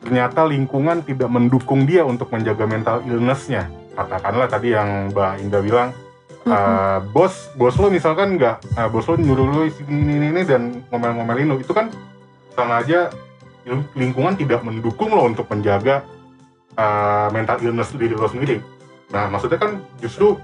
ternyata 0.00 0.47
lingkungan 0.47 1.02
tidak 1.04 1.28
mendukung 1.28 1.85
dia 1.85 2.06
untuk 2.06 2.30
menjaga 2.32 2.64
mental 2.64 2.97
illness-nya. 3.04 3.68
Katakanlah 3.99 4.47
tadi 4.47 4.73
yang 4.73 5.11
Mbak 5.11 5.32
Indah 5.42 5.61
bilang 5.61 5.88
eh, 6.47 6.99
bos 7.12 7.50
bos 7.58 7.75
lo 7.76 7.90
misalkan 7.90 8.38
nggak 8.38 8.78
eh, 8.78 8.88
bos 8.88 9.04
lo 9.11 9.18
nyuruh 9.18 9.47
lo 9.50 9.62
ini 9.66 10.12
ini, 10.16 10.26
ini 10.32 10.42
dan 10.47 10.87
ngomel-ngomelin 10.88 11.50
lo 11.52 11.56
itu 11.58 11.75
kan 11.75 11.90
sama 12.54 12.80
aja 12.80 13.11
ling- 13.66 13.90
lingkungan 13.99 14.38
tidak 14.38 14.62
mendukung 14.62 15.11
lo 15.12 15.26
untuk 15.26 15.50
menjaga 15.50 16.06
eh, 16.78 17.28
mental 17.35 17.58
illness 17.61 17.92
diri 17.92 18.14
lo 18.14 18.30
sendiri. 18.30 18.62
Nah 19.12 19.28
maksudnya 19.28 19.58
kan 19.58 19.82
justru 19.99 20.38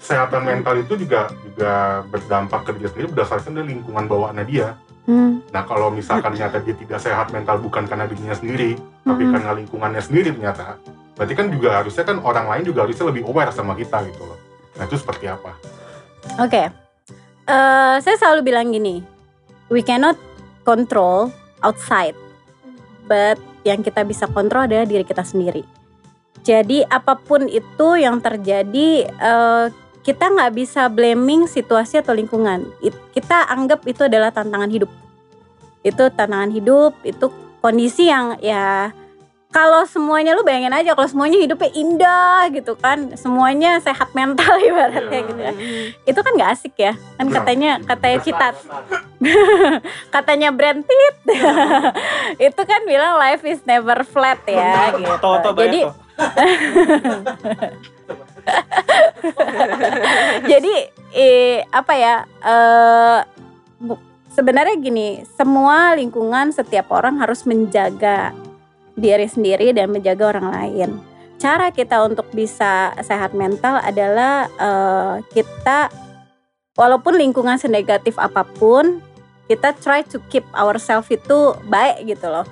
kesehatan 0.00 0.42
mental 0.48 0.80
itu 0.80 0.96
juga 0.96 1.28
juga 1.44 2.02
berdampak 2.08 2.60
ke 2.66 2.70
dia 2.80 2.88
sendiri 2.88 3.12
berdasarkan 3.12 3.52
dari 3.52 3.76
lingkungan 3.76 4.04
bawaannya 4.08 4.44
dia. 4.48 4.74
Hmm, 5.04 5.44
Nah 5.52 5.62
kalau 5.64 5.92
misalkan 5.92 6.32
ternyata 6.32 6.60
dia 6.64 6.76
tidak 6.76 6.98
sehat 7.00 7.32
mental 7.32 7.60
bukan 7.60 7.84
karena 7.84 8.08
dirinya 8.08 8.36
sendiri, 8.36 8.76
tapi 9.04 9.22
mm-mm. 9.26 9.34
karena 9.36 9.50
lingkungannya 9.56 10.02
sendiri 10.02 10.32
ternyata, 10.32 10.76
berarti 11.16 11.34
kan 11.34 11.46
juga 11.50 11.68
harusnya 11.82 12.04
kan 12.04 12.16
orang 12.20 12.46
lain 12.46 12.64
juga 12.68 12.84
harusnya 12.86 13.08
lebih 13.10 13.26
aware 13.26 13.52
sama 13.52 13.74
kita 13.74 14.06
gitu 14.06 14.22
loh. 14.24 14.38
Nah 14.76 14.84
itu 14.86 14.96
seperti 15.00 15.26
apa? 15.26 15.56
Oke, 16.36 16.68
Eh, 17.50 17.96
saya 17.98 18.14
selalu 18.14 18.46
bilang 18.46 18.70
gini, 18.70 19.02
we 19.74 19.82
cannot 19.82 20.14
control 20.62 21.34
outside, 21.66 22.14
but 23.10 23.34
yang 23.66 23.82
kita 23.82 24.06
bisa 24.06 24.30
kontrol 24.30 24.70
adalah 24.70 24.86
diri 24.86 25.02
kita 25.02 25.26
sendiri. 25.26 25.66
Jadi 26.46 26.86
apa 26.86 27.18
pun 27.18 27.50
itu 27.50 27.98
yang 27.98 28.22
terjadi, 28.22 29.10
eh, 29.10 29.64
kita 30.00 30.32
nggak 30.32 30.52
bisa 30.56 30.88
blaming 30.88 31.44
situasi 31.44 32.00
atau 32.00 32.16
lingkungan. 32.16 32.64
It- 32.80 32.96
kita 33.12 33.44
anggap 33.46 33.84
itu 33.84 34.08
adalah 34.08 34.32
tantangan 34.32 34.72
hidup. 34.72 34.88
Itu 35.80 36.08
tantangan 36.08 36.50
hidup, 36.50 36.96
itu 37.04 37.28
kondisi 37.60 38.08
yang 38.08 38.40
ya 38.40 38.92
kalau 39.50 39.82
semuanya 39.82 40.38
lu 40.38 40.46
bayangin 40.46 40.70
aja 40.70 40.94
kalau 40.94 41.10
semuanya 41.10 41.42
hidupnya 41.42 41.74
indah 41.74 42.46
gitu 42.54 42.78
kan 42.78 43.18
semuanya 43.18 43.82
sehat 43.82 44.14
mental 44.14 44.54
ibaratnya 44.62 45.10
Iya. 45.10 45.26
gitu 45.26 45.40
ya 45.42 45.52
itu 46.06 46.20
kan 46.22 46.32
nggak 46.38 46.50
asik 46.54 46.74
ya 46.78 46.94
kan 47.18 47.26
Iya. 47.26 47.34
katanya 47.34 47.70
katanya 47.82 48.18
cita 48.22 48.48
katanya 50.14 50.48
Brand 50.54 50.86
Pitt 50.86 51.16
itu 52.48 52.62
kan 52.62 52.80
bilang 52.86 53.18
life 53.18 53.42
is 53.42 53.60
never 53.66 54.06
flat 54.06 54.38
ya 54.46 54.94
gitu 54.94 55.18
Toto 55.18 55.50
jadi. 55.58 55.90
jadi 60.50 60.74
eh, 61.14 61.64
apa 61.70 61.94
ya 61.96 62.14
eh, 62.26 63.20
bu- 63.80 64.02
sebenarnya 64.32 64.76
gini 64.78 65.08
semua 65.36 65.96
lingkungan 65.96 66.54
setiap 66.54 66.92
orang 66.94 67.18
harus 67.18 67.44
menjaga 67.44 68.32
diri 68.98 69.26
sendiri 69.26 69.72
dan 69.72 69.90
menjaga 69.90 70.36
orang 70.36 70.48
lain. 70.52 70.90
Cara 71.40 71.72
kita 71.72 72.04
untuk 72.04 72.28
bisa 72.36 72.92
sehat 73.00 73.32
mental 73.32 73.80
adalah 73.80 74.46
eh, 74.60 75.14
kita 75.32 75.88
walaupun 76.76 77.16
lingkungan 77.16 77.56
senegatif 77.56 78.20
apa 78.20 78.44
pun 78.44 79.00
kita 79.50 79.74
try 79.82 80.06
to 80.06 80.22
keep 80.30 80.46
ourselves 80.54 81.10
itu 81.10 81.58
baik 81.66 82.06
gitu 82.06 82.30
loh 82.30 82.46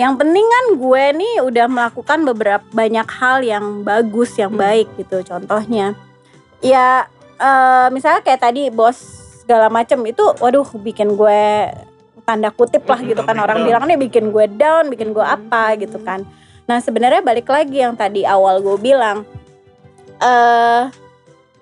yang 0.00 0.16
penting 0.16 0.46
kan 0.48 0.64
gue 0.80 1.04
nih 1.20 1.34
udah 1.44 1.66
melakukan 1.68 2.24
beberapa 2.24 2.64
banyak 2.72 3.04
hal 3.20 3.44
yang 3.44 3.84
bagus 3.84 4.32
yang 4.40 4.56
Hmm. 4.56 4.64
baik 4.64 4.88
gitu 4.96 5.20
contohnya. 5.20 5.92
Ya 6.64 7.04
eh, 7.36 7.86
misalnya 7.92 8.24
kayak 8.24 8.40
tadi 8.40 8.72
bos 8.72 8.96
segala 9.44 9.68
macem 9.68 10.00
itu 10.08 10.24
waduh 10.40 10.64
bikin 10.80 11.20
gue 11.20 11.68
tanda 12.24 12.48
kutip 12.48 12.88
lah 12.88 13.00
gitu 13.04 13.20
kan. 13.20 13.36
orang 13.36 13.60
bilang 13.60 13.84
nih 13.84 14.00
bikin 14.00 14.32
gue 14.32 14.48
down 14.56 14.88
bikin 14.88 15.12
gue 15.12 15.24
apa 15.24 15.76
gitu 15.76 16.00
kan. 16.00 16.24
Nah 16.64 16.80
sebenarnya 16.80 17.20
balik 17.20 17.52
lagi 17.52 17.84
yang 17.84 17.92
tadi 17.92 18.24
awal 18.24 18.64
gue 18.64 18.80
bilang 18.80 19.28
eh 20.16 20.88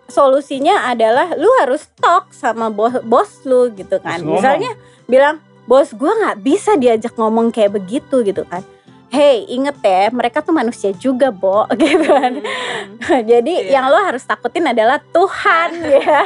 solusinya 0.08 0.88
adalah 0.88 1.34
lu 1.34 1.50
harus 1.58 1.90
talk 1.98 2.30
sama 2.30 2.70
bos 2.70 3.02
bos 3.02 3.42
lu 3.42 3.66
gitu 3.74 3.98
kan. 3.98 4.22
Ngomong. 4.22 4.38
misalnya 4.38 4.70
bilang 5.10 5.42
bos 5.68 5.92
gue 5.92 6.08
nggak 6.10 6.40
bisa 6.40 6.74
diajak 6.74 7.12
ngomong 7.14 7.52
kayak 7.52 7.76
begitu 7.76 8.24
gitu 8.24 8.42
kan 8.42 8.64
Hey, 9.08 9.48
inget 9.48 9.80
ya, 9.80 10.12
mereka 10.12 10.44
tuh 10.44 10.52
manusia 10.52 10.92
juga, 10.92 11.32
Bo, 11.32 11.64
gitu 11.80 12.04
kan. 12.04 12.44
Jadi 13.32 13.64
Iya. 13.64 13.80
yang 13.80 13.88
lo 13.88 13.96
harus 13.96 14.20
takutin 14.20 14.68
adalah 14.68 15.00
Tuhan 15.00 15.80
ya. 15.96 16.20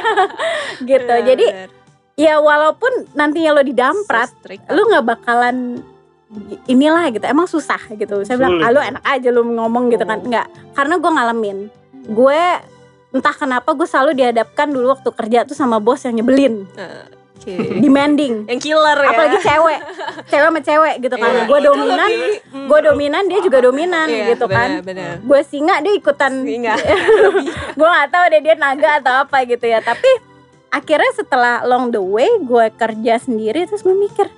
gitu. 0.83 1.07
Benar, 1.07 1.23
Jadi 1.23 1.47
benar. 1.47 1.69
ya 2.19 2.43
walaupun 2.43 2.91
nantinya 3.15 3.55
lo 3.55 3.63
didamprat, 3.63 4.35
So 4.35 4.51
lu 4.75 4.83
nggak 4.83 5.15
bakalan 5.15 5.79
inilah 6.67 7.07
gitu. 7.15 7.23
Emang 7.23 7.47
susah 7.47 7.79
gitu. 7.95 8.27
Saya 8.27 8.35
bilang, 8.35 8.59
ah, 8.59 8.67
lu 8.67 8.83
enak 8.83 9.03
aja 9.07 9.31
lu 9.31 9.47
ngomong 9.47 9.87
gitu 9.87 10.03
kan. 10.03 10.19
Oh. 10.19 10.27
Enggak, 10.27 10.51
karena 10.75 10.99
gue 10.99 11.11
ngalamin. 11.15 11.57
Gue 12.11 12.41
entah 13.15 13.31
kenapa 13.31 13.71
gue 13.71 13.87
selalu 13.87 14.11
dihadapkan 14.11 14.67
dulu 14.67 14.91
waktu 14.91 15.07
kerja 15.07 15.47
tuh 15.47 15.55
sama 15.55 15.79
bos 15.79 16.03
yang 16.03 16.19
nyebelin, 16.19 16.67
Oke. 17.43 17.55
demanding. 17.83 18.47
Yang 18.47 18.59
killer 18.71 18.97
ya. 19.03 19.09
Apalagi 19.11 19.37
cewek, 19.43 19.79
cewek 20.31 20.47
sama 20.47 20.61
cewek 20.63 20.95
gitu 21.03 21.15
kan. 21.19 21.29
Iya, 21.35 21.43
gue 21.43 21.59
dominan, 21.59 22.09
hmm. 22.55 22.67
gue 22.71 22.79
dominan, 22.79 23.23
dia 23.27 23.39
juga 23.43 23.57
dominan 23.59 24.07
Iya, 24.07 24.31
gitu 24.31 24.45
kan. 24.47 24.79
Gue 25.27 25.41
singa, 25.43 25.83
dia 25.83 25.93
ikutan 25.93 26.31
Singa. 26.47 26.75
gue 27.79 27.87
gak 27.87 28.09
tahu 28.13 28.25
deh 28.31 28.41
dia 28.41 28.55
naga 28.55 29.03
atau 29.03 29.13
apa 29.25 29.43
gitu 29.43 29.65
ya 29.65 29.81
tapi 29.83 30.07
akhirnya 30.73 31.11
setelah 31.13 31.61
along 31.61 31.93
the 31.93 32.01
way 32.01 32.29
gue 32.41 32.65
kerja 32.73 33.21
sendiri 33.21 33.65
terus 33.69 33.85
gue 33.85 33.93
mikir 33.93 34.29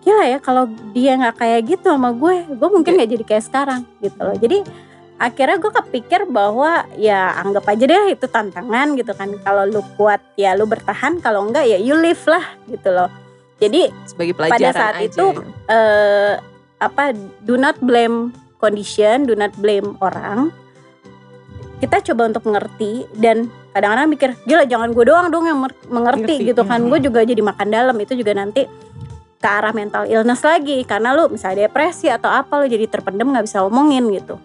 gila 0.00 0.24
ya 0.24 0.38
kalau 0.40 0.70
dia 0.96 1.18
nggak 1.18 1.36
kayak 1.36 1.60
gitu 1.76 1.92
sama 1.92 2.14
gue 2.16 2.46
gue 2.48 2.68
mungkin 2.72 2.96
nggak 2.96 3.10
jadi 3.10 3.24
kayak 3.26 3.44
sekarang 3.44 3.82
gitu 4.00 4.20
loh 4.22 4.36
jadi 4.38 4.64
akhirnya 5.20 5.60
gue 5.60 5.68
kepikir 5.68 6.24
bahwa 6.32 6.88
ya 6.96 7.36
anggap 7.44 7.68
aja 7.68 7.84
deh 7.84 8.16
itu 8.16 8.24
tantangan 8.24 8.96
gitu 8.96 9.12
kan 9.12 9.28
kalau 9.44 9.68
lu 9.68 9.84
kuat 10.00 10.24
ya 10.40 10.56
lu 10.56 10.64
bertahan 10.64 11.20
kalau 11.20 11.44
enggak 11.44 11.68
ya 11.68 11.76
you 11.76 11.92
live 11.92 12.24
lah 12.24 12.56
gitu 12.64 12.88
loh 12.88 13.12
jadi 13.60 13.92
Sebagai 14.08 14.34
pelajaran 14.34 14.72
saat 14.72 14.94
aja. 14.96 15.06
itu, 15.06 15.26
eh 15.68 16.32
apa 16.80 17.12
do 17.44 17.60
not 17.60 17.76
blame 17.84 18.32
condition, 18.56 19.28
do 19.28 19.36
not 19.36 19.52
blame 19.60 20.00
orang. 20.00 20.48
Kita 21.80 22.00
coba 22.12 22.32
untuk 22.32 22.44
mengerti 22.48 23.04
dan 23.16 23.52
kadang-kadang 23.76 24.08
mikir, 24.08 24.30
gila 24.48 24.64
jangan 24.64 24.92
gue 24.92 25.04
doang 25.04 25.28
dong 25.28 25.44
yang 25.48 25.60
mengerti 25.88 26.40
Ngerti, 26.40 26.48
gitu 26.52 26.62
kan. 26.64 26.80
mhm. 26.84 26.88
Gue 26.88 26.98
juga 27.04 27.20
jadi 27.24 27.40
makan 27.40 27.68
dalam 27.68 27.96
itu 28.00 28.16
juga 28.16 28.32
nanti 28.32 28.64
ke 29.40 29.48
arah 29.48 29.72
mental 29.72 30.04
illness 30.04 30.44
lagi 30.44 30.84
karena 30.84 31.16
lu 31.16 31.32
misalnya 31.32 31.68
depresi 31.68 32.12
atau 32.12 32.28
apa 32.28 32.60
lu 32.60 32.68
jadi 32.68 32.84
terpendam 32.88 33.32
nggak 33.32 33.44
bisa 33.44 33.64
omongin 33.64 34.08
gitu. 34.12 34.36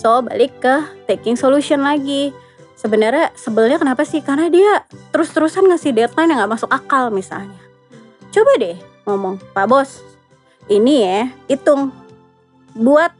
So 0.00 0.24
balik 0.24 0.56
ke 0.64 0.80
taking 1.04 1.36
solution 1.36 1.84
lagi. 1.84 2.32
Sebenarnya 2.72 3.36
sebelnya 3.36 3.76
kenapa 3.76 4.08
sih? 4.08 4.24
Karena 4.24 4.48
dia 4.48 4.88
terus-terusan 5.12 5.68
ngasih 5.68 5.92
deadline 5.92 6.32
yang 6.32 6.40
nggak 6.40 6.56
masuk 6.56 6.72
akal 6.72 7.12
misalnya. 7.12 7.60
Coba 8.32 8.56
deh 8.56 8.80
ngomong, 9.04 9.36
Pak 9.52 9.66
Bos, 9.68 10.00
ini 10.72 11.04
ya 11.04 11.28
hitung 11.52 11.92
buat 12.72 13.12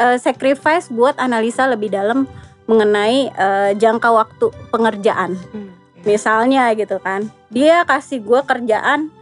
eh, 0.00 0.16
sacrifice 0.16 0.88
buat 0.88 1.20
analisa 1.20 1.68
lebih 1.68 1.92
dalam 1.92 2.24
mengenai 2.64 3.28
eh, 3.28 3.70
jangka 3.76 4.08
waktu 4.08 4.48
pengerjaan. 4.72 5.36
Hmm, 5.52 5.68
iya. 6.00 6.04
Misalnya 6.08 6.62
gitu 6.72 6.96
kan, 6.96 7.28
dia 7.52 7.84
kasih 7.84 8.24
gue 8.24 8.40
kerjaan 8.40 9.12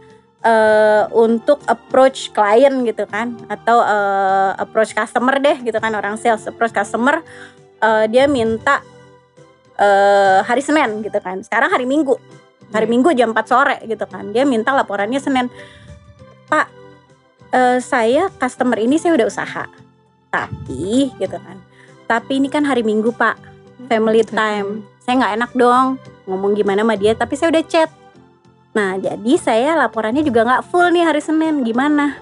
eh, 0.45 1.03
untuk 1.11 1.59
approach 1.65 2.29
klien 2.29 2.85
gitu 2.85 3.09
kan, 3.09 3.33
atau 3.49 3.81
eh, 3.81 4.51
approach 4.61 4.93
customer 4.93 5.41
deh 5.41 5.57
gitu 5.65 5.77
kan 5.81 5.91
orang 5.97 6.15
sales 6.21 6.45
approach 6.45 6.71
customer, 6.71 7.25
eh, 7.81 8.05
dia 8.07 8.29
minta 8.29 8.85
eh, 9.75 10.39
hari 10.45 10.61
Senin 10.61 11.03
gitu 11.03 11.17
kan. 11.19 11.41
Sekarang 11.43 11.73
hari 11.73 11.83
Minggu, 11.89 12.15
hari 12.71 12.85
Hmm. 12.87 12.93
Minggu 12.95 13.09
jam 13.17 13.33
4 13.35 13.45
sore 13.49 13.77
gitu 13.83 14.05
kan. 14.07 14.31
Dia 14.31 14.47
minta 14.47 14.71
laporannya 14.71 15.19
Senin. 15.19 15.51
Pak, 16.47 16.67
eh, 17.51 17.77
saya 17.81 18.29
customer 18.37 18.77
ini 18.79 19.01
saya 19.01 19.17
udah 19.17 19.27
usaha, 19.27 19.65
tapi 20.29 21.11
gitu 21.17 21.37
kan. 21.41 21.57
Tapi 22.05 22.37
ini 22.37 22.47
kan 22.53 22.63
hari 22.63 22.85
Minggu 22.85 23.09
Pak, 23.11 23.35
family 23.89 24.21
time. 24.23 24.85
Saya 25.01 25.21
nggak 25.21 25.33
enak 25.41 25.51
dong 25.57 25.97
ngomong 26.29 26.53
gimana 26.57 26.81
sama 26.85 26.95
dia, 26.97 27.13
tapi 27.17 27.33
saya 27.33 27.49
udah 27.51 27.65
chat. 27.65 27.89
Nah, 28.75 28.99
jadi 28.99 29.33
saya 29.39 29.71
laporannya 29.79 30.19
juga 30.19 30.43
nggak 30.43 30.67
full 30.67 30.91
nih 30.91 31.07
hari 31.07 31.23
Senin. 31.23 31.63
Gimana? 31.63 32.19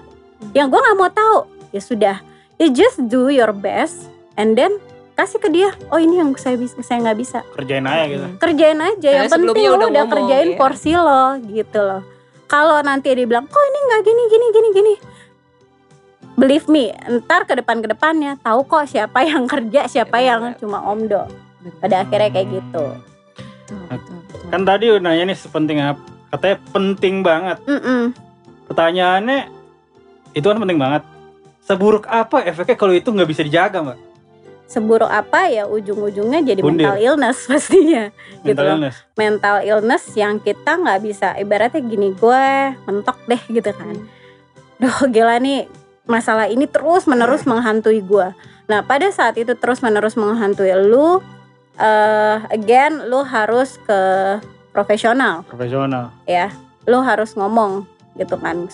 Yang 0.54 0.66
gue 0.70 0.80
nggak 0.80 0.96
mau 0.96 1.10
tahu. 1.10 1.38
Ya 1.74 1.82
sudah, 1.82 2.16
you 2.56 2.70
just 2.70 3.02
do 3.10 3.26
your 3.26 3.50
best, 3.50 4.06
and 4.38 4.54
then 4.54 4.70
kasih 5.14 5.42
ke 5.42 5.50
dia. 5.50 5.74
Oh 5.90 5.98
ini 5.98 6.22
yang 6.22 6.30
saya 6.38 6.54
bisa, 6.54 6.78
saya 6.80 7.02
nggak 7.02 7.18
bisa. 7.18 7.42
kerjain 7.52 7.82
aja 7.82 8.04
gitu 8.06 8.22
Hmm. 8.24 8.38
Kerjain 8.38 8.78
aja. 8.78 9.10
Karena 9.10 9.26
yang 9.26 9.32
penting 9.34 9.64
lo 9.66 9.74
udah 9.74 9.74
udah, 9.74 9.90
ngomong, 9.90 10.12
kerjain 10.14 10.48
ya. 10.48 10.56
porsi 10.56 10.90
lo, 10.94 11.24
gitu 11.42 11.80
loh. 11.82 12.02
Kalau 12.46 12.78
nanti 12.80 13.10
dia 13.10 13.26
bilang, 13.26 13.50
kok 13.50 13.58
ini 13.58 13.78
nggak 13.84 14.00
gini, 14.06 14.22
gini, 14.30 14.46
gini, 14.48 14.68
gini. 14.70 14.94
Believe 16.34 16.66
me, 16.66 16.94
ntar 17.22 17.46
ke 17.46 17.54
depan 17.54 17.78
ke 17.78 17.90
depannya 17.90 18.38
tahu 18.38 18.62
kok 18.62 18.86
siapa 18.86 19.26
yang 19.26 19.46
kerja, 19.52 19.90
siapa 19.90 20.18
Benar, 20.18 20.28
yang 20.30 20.40
benar. 20.54 20.58
cuma 20.62 20.78
omdo. 20.86 21.22
Pada 21.82 22.06
akhirnya 22.06 22.30
kayak 22.30 22.48
gitu. 22.52 22.84
Betul, 23.66 23.82
betul, 23.90 24.16
betul. 24.22 24.46
kan 24.52 24.62
tadi 24.62 24.84
udah 24.92 25.02
nanya 25.02 25.24
nih 25.26 25.38
sepenting 25.40 25.78
apa 25.82 26.13
katanya 26.34 26.56
penting 26.74 27.22
banget 27.22 27.58
Mm-mm. 27.64 28.10
pertanyaannya 28.66 29.48
itu 30.34 30.46
kan 30.46 30.58
penting 30.58 30.78
banget 30.82 31.02
seburuk 31.62 32.04
apa 32.10 32.42
efeknya 32.44 32.76
kalau 32.76 32.92
itu 32.92 33.08
nggak 33.08 33.30
bisa 33.30 33.46
dijaga 33.46 33.80
mbak 33.80 33.98
Seburuk 34.64 35.12
apa 35.12 35.52
ya 35.52 35.68
ujung-ujungnya 35.68 36.40
jadi 36.40 36.64
Bundir. 36.64 36.88
mental 36.88 36.96
illness 36.96 37.44
pastinya. 37.52 38.08
Gitu 38.40 38.48
mental 38.48 38.64
loh. 38.64 38.72
illness 38.72 38.96
Mental 39.12 39.56
illness 39.60 40.04
yang 40.16 40.40
kita 40.40 40.80
nggak 40.80 41.00
bisa 41.04 41.36
ibaratnya 41.36 41.84
gini 41.84 42.16
gue 42.16 42.46
mentok 42.88 43.20
deh 43.28 43.42
gitu 43.52 43.70
kan. 43.76 43.92
Duh 44.80 44.98
gila 45.12 45.36
nih 45.36 45.68
masalah 46.08 46.48
ini 46.48 46.64
terus 46.64 47.04
menerus 47.04 47.44
menghantui 47.44 48.00
gue. 48.00 48.32
Nah 48.64 48.80
pada 48.88 49.04
saat 49.12 49.36
itu 49.36 49.52
terus 49.52 49.84
menerus 49.84 50.16
menghantui 50.16 50.72
lu, 50.80 51.20
eh 51.76 52.36
again 52.48 53.04
lu 53.12 53.20
harus 53.20 53.76
ke 53.84 54.00
profesional 54.74 55.46
profesional 55.46 56.10
ya. 56.24 56.50
Lu 56.84 57.00
harus 57.00 57.32
ngomong 57.32 57.86
gitu 58.14 58.34
kan. 58.36 58.66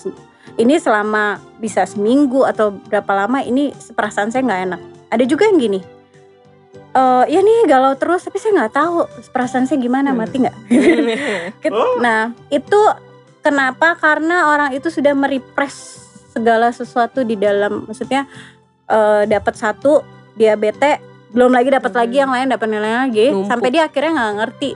Ini 0.52 0.76
selama 0.76 1.38
bisa 1.56 1.84
seminggu 1.84 2.42
atau 2.42 2.72
berapa 2.72 3.12
lama 3.14 3.38
ini 3.40 3.70
perasaan 3.92 4.28
saya 4.28 4.42
nggak 4.42 4.62
enak. 4.66 4.80
Ada 5.08 5.24
juga 5.24 5.44
yang 5.44 5.60
gini. 5.60 5.80
eh 6.90 7.24
ya 7.28 7.38
nih 7.38 7.70
galau 7.70 7.94
terus 7.94 8.26
tapi 8.26 8.36
saya 8.36 8.50
nggak 8.56 8.74
tahu 8.74 9.06
perasaan 9.30 9.62
saya 9.62 9.78
gimana 9.78 10.10
mati 10.10 10.42
nggak 10.42 10.56
Ket- 11.60 11.70
Oh. 11.76 12.02
Nah, 12.02 12.34
itu 12.48 12.80
kenapa? 13.40 13.94
Karena 13.94 14.50
orang 14.50 14.74
itu 14.74 14.90
sudah 14.90 15.14
merepress 15.14 16.02
segala 16.28 16.70
sesuatu 16.70 17.22
di 17.22 17.34
dalam, 17.34 17.86
maksudnya 17.86 18.26
eh, 18.86 19.22
dapat 19.24 19.54
satu 19.54 20.02
dia 20.34 20.54
bete, 20.54 20.98
belum 21.30 21.54
lagi 21.54 21.70
dapat 21.70 21.90
Hmm. 21.90 22.00
lagi 22.02 22.16
yang 22.16 22.30
lain, 22.30 22.46
dapat 22.48 22.66
yang 22.68 22.82
lain 22.82 22.98
lagi, 23.06 23.26
Numpuk. 23.28 23.46
sampai 23.46 23.68
dia 23.70 23.82
akhirnya 23.84 24.10
nggak 24.10 24.34
ngerti 24.36 24.70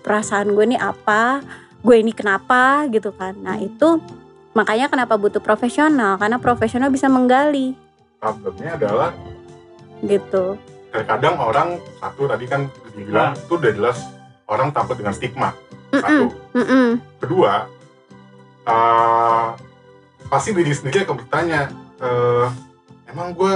perasaan 0.00 0.52
gue 0.52 0.64
ini 0.64 0.78
apa, 0.80 1.44
gue 1.80 1.96
ini 2.00 2.12
kenapa 2.12 2.84
gitu 2.88 3.12
kan. 3.12 3.36
Nah 3.40 3.56
Hmm. 3.56 3.68
itu 3.68 3.88
makanya 4.50 4.90
kenapa 4.90 5.14
butuh 5.14 5.38
profesional, 5.38 6.18
karena 6.18 6.36
profesional 6.36 6.90
bisa 6.90 7.06
menggali 7.06 7.78
problemnya 8.20 8.76
adalah 8.76 9.10
gitu 10.04 10.60
terkadang 10.92 11.40
orang 11.40 11.80
satu 11.96 12.28
tadi 12.28 12.44
kan 12.44 12.68
dibilang 12.92 13.32
itu 13.32 13.52
udah 13.56 13.72
jelas 13.72 13.98
orang 14.44 14.68
takut 14.76 15.00
dengan 15.00 15.16
stigma 15.16 15.56
satu 15.88 16.28
Mm-mm. 16.52 17.00
kedua 17.16 17.64
eh, 18.68 19.46
pasti 20.28 20.52
diri 20.52 20.74
sendiri 20.74 21.08
akan 21.08 21.16
bertanya 21.16 21.72
eh, 21.96 22.46
emang 23.08 23.32
gue 23.32 23.54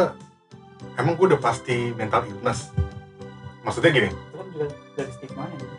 emang 0.97 1.13
gue 1.19 1.27
udah 1.37 1.41
pasti 1.45 1.93
mental 1.93 2.25
illness 2.25 2.73
maksudnya 3.61 3.93
gini 3.93 4.09
Itu 4.09 4.37
kan 4.41 4.47
juga 4.49 4.67
dari 4.97 5.13
stigma 5.13 5.45
gitu. 5.53 5.74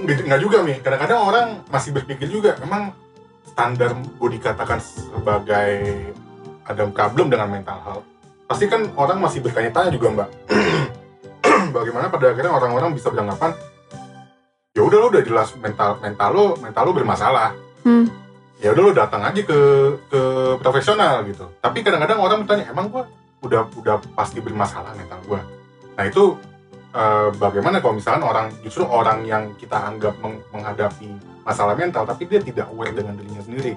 Nggak 0.00 0.40
juga 0.40 0.64
nih 0.64 0.80
kadang-kadang 0.80 1.20
orang 1.20 1.46
masih 1.68 1.92
berpikir 1.92 2.28
juga 2.28 2.56
emang 2.64 2.96
standar 3.44 3.92
gue 3.92 4.30
dikatakan 4.40 4.80
sebagai 4.80 5.70
ada 6.64 6.82
problem 6.88 7.28
dengan 7.28 7.48
mental 7.52 7.78
health 7.84 8.06
pasti 8.48 8.68
kan 8.68 8.88
orang 9.00 9.16
masih 9.16 9.40
bertanya-tanya 9.40 9.90
juga 9.96 10.12
mbak. 10.12 10.28
Bagaimana 11.76 12.12
pada 12.12 12.36
akhirnya 12.36 12.52
orang-orang 12.52 12.92
bisa 12.92 13.08
beranggapan 13.08 13.56
ya 14.72 14.80
udah 14.84 14.98
lo 15.00 15.06
udah 15.08 15.24
jelas 15.24 15.52
mental 15.56 16.00
mental 16.00 16.30
lo 16.32 16.44
mental 16.60 16.82
lo 16.88 16.92
bermasalah. 16.92 17.56
Hmm. 17.82 18.06
ya 18.62 18.70
udah 18.70 18.82
lo 18.86 18.92
datang 18.94 19.26
aja 19.26 19.42
ke 19.42 19.58
ke 20.06 20.20
profesional 20.62 21.26
gitu. 21.26 21.50
Tapi 21.58 21.82
kadang-kadang 21.82 22.22
orang 22.22 22.46
bertanya 22.46 22.70
emang 22.70 22.92
gue 22.94 23.02
udah 23.42 23.66
udah 23.74 23.96
pasti 24.14 24.38
bermasalah 24.38 24.94
mental 24.94 25.18
gue 25.26 25.40
nah 25.98 26.04
itu 26.06 26.38
eh, 26.92 27.28
bagaimana 27.34 27.78
kalau 27.78 27.94
misalkan 27.94 28.22
orang 28.22 28.46
justru 28.60 28.84
orang 28.84 29.24
yang 29.24 29.52
kita 29.54 29.76
anggap 29.76 30.16
meng- 30.18 30.44
menghadapi 30.50 31.08
masalah 31.42 31.74
mental 31.74 32.04
tapi 32.04 32.24
dia 32.24 32.38
tidak 32.38 32.68
aware 32.68 32.92
dengan 32.92 33.16
dirinya 33.16 33.42
sendiri 33.42 33.74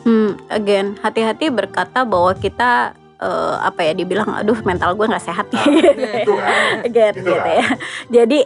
Hmm, 0.00 0.32
again, 0.48 0.96
hati-hati 0.96 1.52
berkata 1.52 2.02
bahwa 2.02 2.32
kita 2.32 2.92
eh, 3.16 3.56
apa 3.60 3.80
ya 3.82 3.92
dibilang 3.92 4.32
aduh 4.32 4.56
mental 4.62 4.96
gue 4.96 5.04
nggak 5.04 5.20
sehat 5.22 5.44
Nah, 5.46 5.60
nih. 5.60 6.24
itu 6.24 6.32
kan 6.34 6.60
again 6.82 7.12
Gitu 7.12 7.20
gitu 7.22 7.32
kan. 7.34 7.46
ya. 7.50 7.64
Jadi 8.10 8.38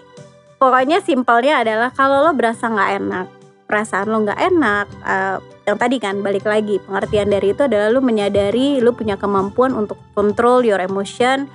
pokoknya 0.56 0.98
simpelnya 0.98 1.62
adalah 1.62 1.88
kalau 1.90 2.26
lo 2.26 2.34
berasa 2.34 2.66
nggak 2.66 2.90
enak, 2.98 3.26
perasaan 3.64 4.06
lo 4.08 4.18
nggak 4.20 4.40
enak, 4.44 4.86
eh, 5.00 5.36
yang 5.64 5.78
tadi 5.78 5.96
kan 5.96 6.18
balik 6.20 6.42
lagi 6.42 6.76
pengertian 6.78 7.30
dari 7.30 7.54
itu 7.54 7.62
adalah 7.62 7.86
lo 7.88 8.02
menyadari 8.02 8.82
lo 8.82 8.90
punya 8.90 9.14
kemampuan 9.14 9.72
untuk 9.72 9.96
control 10.10 10.60
your 10.60 10.82
emotion, 10.82 11.46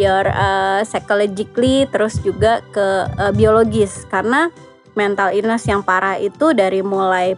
your 0.00 0.24
eh, 0.28 0.80
psychologically, 0.88 1.88
terus 1.88 2.18
juga 2.20 2.60
ke 2.72 3.08
eh, 3.18 3.32
biologis 3.32 4.04
karena 4.08 4.48
mental 4.92 5.32
illness 5.32 5.64
yang 5.64 5.80
parah 5.80 6.20
itu 6.20 6.52
dari 6.52 6.84
mulai 6.84 7.36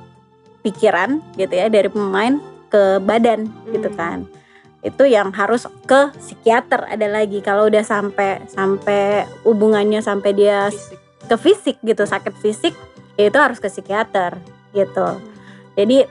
pikiran 0.63 1.23
gitu 1.39 1.55
ya, 1.55 1.71
dari 1.71 1.87
pemain 1.87 2.41
ke 2.73 2.99
badan 2.99 3.47
gitu 3.71 3.87
Hmm. 3.95 3.99
kan 3.99 4.19
itu 4.85 5.09
yang 5.09 5.33
harus 5.33 5.65
ke 5.89 6.13
psikiater 6.21 6.85
ada 6.85 7.09
lagi 7.09 7.41
kalau 7.41 7.73
udah 7.73 7.81
sampai 7.81 8.45
sampai 8.53 9.25
hubungannya 9.41 10.05
sampai 10.05 10.37
dia 10.37 10.69
Fisik. 10.69 11.01
ke 11.25 11.37
fisik 11.41 11.77
gitu 11.81 12.05
sakit 12.05 12.35
fisik 12.37 12.75
ya 13.17 13.33
itu 13.33 13.39
harus 13.41 13.57
ke 13.57 13.73
psikiater 13.73 14.37
gitu 14.77 15.25
jadi 15.73 16.05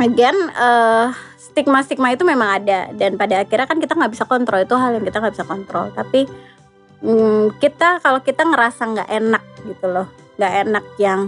again 0.00 0.32
stigma 0.48 1.12
stigma 1.52 2.14
itu 2.14 2.22
memang 2.22 2.62
ada. 2.62 2.88
Dan 2.94 3.18
pada 3.18 3.42
akhirnya 3.42 3.66
kan 3.66 3.78
kita 3.82 3.98
nggak 3.98 4.12
bisa 4.14 4.24
kontrol 4.24 4.62
itu 4.62 4.74
hal 4.78 4.94
yang 4.96 5.04
kita 5.04 5.18
nggak 5.18 5.34
bisa 5.34 5.46
kontrol. 5.46 5.86
Tapi 5.92 6.30
mm, 7.04 7.58
kita 7.58 8.00
kalau 8.00 8.20
kita 8.22 8.46
ngerasa 8.46 8.82
nggak 8.86 9.08
enak 9.10 9.44
gitu 9.66 9.86
loh 9.90 10.08
nggak 10.40 10.54
enak 10.64 10.84
yang 10.96 11.20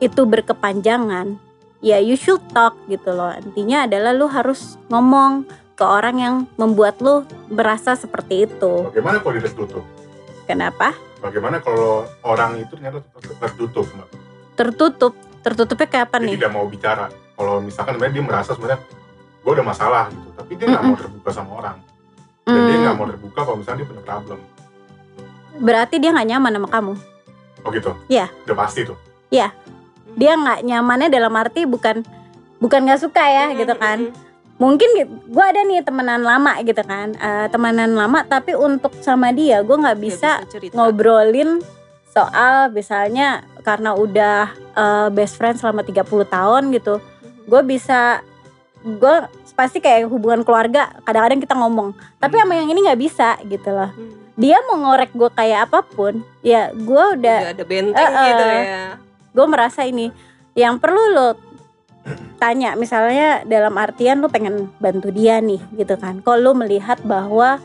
itu 0.00 0.24
berkepanjangan 0.24 1.36
ya 1.84 2.00
you 2.00 2.16
should 2.16 2.40
talk 2.56 2.72
gitu 2.88 3.12
loh. 3.12 3.36
Intinya 3.36 3.84
adalah 3.84 4.16
lu 4.16 4.24
harus 4.32 4.80
ngomong 4.88 5.44
ke 5.76 5.84
orang 5.84 6.16
yang 6.16 6.34
membuat 6.56 6.96
lu 7.04 7.28
berasa 7.52 7.92
seperti 7.92 8.48
itu. 8.48 8.88
Bagaimana 8.88 9.20
kalau 9.20 9.36
dia 9.36 9.44
tertutup 9.44 9.84
kenapa? 10.48 10.96
Bagaimana 11.20 11.60
kalau 11.60 12.08
orang 12.24 12.64
itu 12.64 12.72
ternyata 12.80 13.04
tertutup 13.40 13.84
mbak? 13.92 14.08
Tertutup. 14.56 15.12
Tertutupnya 15.44 15.86
kayak 15.86 16.04
apa 16.10 16.16
dia 16.18 16.26
nih? 16.26 16.34
tidak 16.40 16.52
mau 16.56 16.64
bicara. 16.64 17.06
Kalau 17.36 17.60
misalkan 17.60 18.00
dia 18.00 18.24
merasa 18.24 18.56
sebenarnya 18.56 18.80
gue 19.46 19.52
ada 19.54 19.62
masalah 19.62 20.10
gitu 20.10 20.28
tapi 20.34 20.52
dia 20.52 20.66
nggak 20.66 20.82
mau 20.82 20.96
terbuka 20.98 21.30
sama 21.30 21.50
orang. 21.54 21.76
Dan 22.42 22.58
dia 22.58 22.74
Hmm, 22.74 22.82
nggak 22.82 22.94
mau 22.94 23.06
terbuka 23.06 23.40
kalau 23.40 23.56
misalnya 23.56 23.78
dia 23.78 23.88
punya 23.88 24.02
problem. 24.02 24.38
Berarti 25.56 25.94
dia 25.96 26.10
nggak 26.10 26.28
nyaman 26.28 26.52
sama 26.52 26.68
kamu? 26.68 26.92
Oh 27.62 27.70
gitu? 27.70 27.90
Iya. 28.06 28.26
udah 28.44 28.56
pasti 28.56 28.82
tuh? 28.82 28.98
Dia 30.16 30.32
nggak 30.32 30.64
nyamannya 30.64 31.08
dalam 31.12 31.34
arti 31.36 31.62
bukan 31.62 32.00
bukan 32.56 32.80
nggak 32.82 32.98
suka 32.98 33.20
ya 33.20 33.44
Hmm, 33.46 33.56
gitu 33.56 33.74
hmm, 33.76 33.82
kan? 33.82 33.98
hmm. 34.00 34.14
mungkin 34.56 34.88
gue 35.28 35.44
ada 35.44 35.60
nih 35.60 35.84
temenan 35.84 36.24
lama 36.24 36.56
gitu 36.64 36.80
kan 36.80 37.12
Eh, 37.12 37.46
temenan 37.46 37.92
lama 37.92 38.24
tapi 38.24 38.56
untuk 38.56 38.96
sama 38.98 39.28
dia 39.28 39.60
gue 39.60 39.76
nggak 39.76 40.00
bisa 40.00 40.40
cerita. 40.48 40.72
ngobrolin 40.72 41.60
soal 42.08 42.72
misalnya 42.72 43.44
karena 43.60 43.92
udah 43.92 44.48
eh, 44.72 45.08
best 45.12 45.36
friend 45.36 45.60
selama 45.60 45.84
30 45.84 46.00
tahun 46.26 46.62
gitu 46.72 46.96
gue 47.44 47.62
bisa 47.62 48.24
gue 48.86 49.14
pasti 49.52 49.78
kayak 49.78 50.06
hubungan 50.06 50.40
keluarga 50.40 50.94
kadang-kadang 51.02 51.42
kita 51.42 51.54
ngomong 51.54 51.90
tapi 52.16 52.38
sama 52.38 52.54
yang 52.54 52.70
ini 52.70 52.86
nggak 52.86 53.00
bisa 53.00 53.34
gitu 53.42 53.66
loh. 53.68 53.90
Hmm. 53.90 54.14
dia 54.34 54.62
mau 54.62 54.78
ngorek 54.78 55.10
gue 55.10 55.26
kayak 55.28 55.66
apa 55.66 55.82
pun 55.82 56.22
ya 56.40 56.70
gue 56.70 57.02
udah 57.18 57.38
Udah 57.42 57.52
ada 57.52 57.64
benteng 57.64 57.98
Eh, 57.98 58.14
eh. 58.14 58.26
gitu 58.28 58.44
ya. 58.46 58.84
gue 59.32 59.46
merasa 59.48 59.80
ini 59.82 60.14
yang 60.54 60.78
perlu 60.78 61.02
lo 61.10 61.28
tanya 62.36 62.72
misalnya 62.72 63.42
dalam 63.42 63.74
artian 63.74 64.20
lo 64.20 64.28
pengen 64.28 64.70
bantu 64.76 65.10
dia 65.10 65.42
nih 65.42 65.58
gitu 65.74 65.96
kan. 65.96 66.22
Kalau 66.22 66.38
lo 66.38 66.52
melihat 66.54 67.02
bahwa 67.02 67.58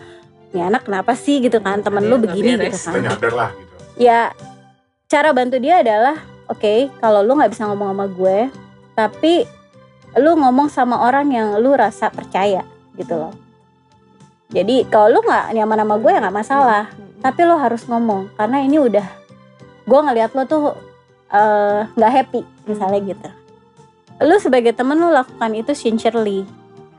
ini 0.49 0.62
anak 0.63 0.84
kenapa 0.84 1.13
sih? 1.13 1.38
gitu 1.39 1.62
kan 1.62 1.79
temen 1.79 2.01
lo 2.03 2.17
Nggak 2.17 2.23
begini 2.25 2.51
gitu 2.57 2.67
kan. 2.81 2.93
Nyadar 2.97 3.31
lah 3.31 3.49
gitu. 3.53 3.75
Ya 4.01 4.34
cara 5.05 5.29
bantu 5.29 5.60
dia 5.60 5.79
adalah 5.79 6.17
oke 6.47 6.89
kalau 6.97 7.21
lu 7.21 7.36
nggak 7.36 7.51
bisa 7.51 7.67
ngomong 7.67 7.93
sama 7.93 8.05
gue 8.07 8.38
tapi 8.91 9.45
lu 10.19 10.36
ngomong 10.36 10.67
sama 10.67 11.00
orang 11.08 11.32
yang 11.32 11.47
lu 11.63 11.71
rasa 11.71 12.12
percaya 12.12 12.67
gitu 13.00 13.15
loh. 13.15 13.34
Jadi 14.52 14.84
kalau 14.91 15.08
lu 15.08 15.19
nggak 15.24 15.56
nyaman 15.56 15.80
sama 15.80 15.95
gue 15.95 16.12
ya 16.12 16.19
nggak 16.19 16.36
masalah. 16.36 16.86
Tapi 17.24 17.39
lu 17.47 17.56
harus 17.56 17.88
ngomong 17.88 18.28
karena 18.36 18.58
ini 18.60 18.78
udah 18.82 19.08
gue 19.88 20.00
ngelihat 20.04 20.36
lo 20.36 20.43
tuh 20.43 20.76
eh, 21.32 21.88
nggak 21.95 22.12
happy 22.12 22.41
misalnya 22.67 23.00
gitu. 23.00 23.30
Lu 24.21 24.36
sebagai 24.43 24.76
temen 24.76 25.00
lu 25.00 25.10
lakukan 25.10 25.52
itu 25.56 25.71
sincerely. 25.71 26.43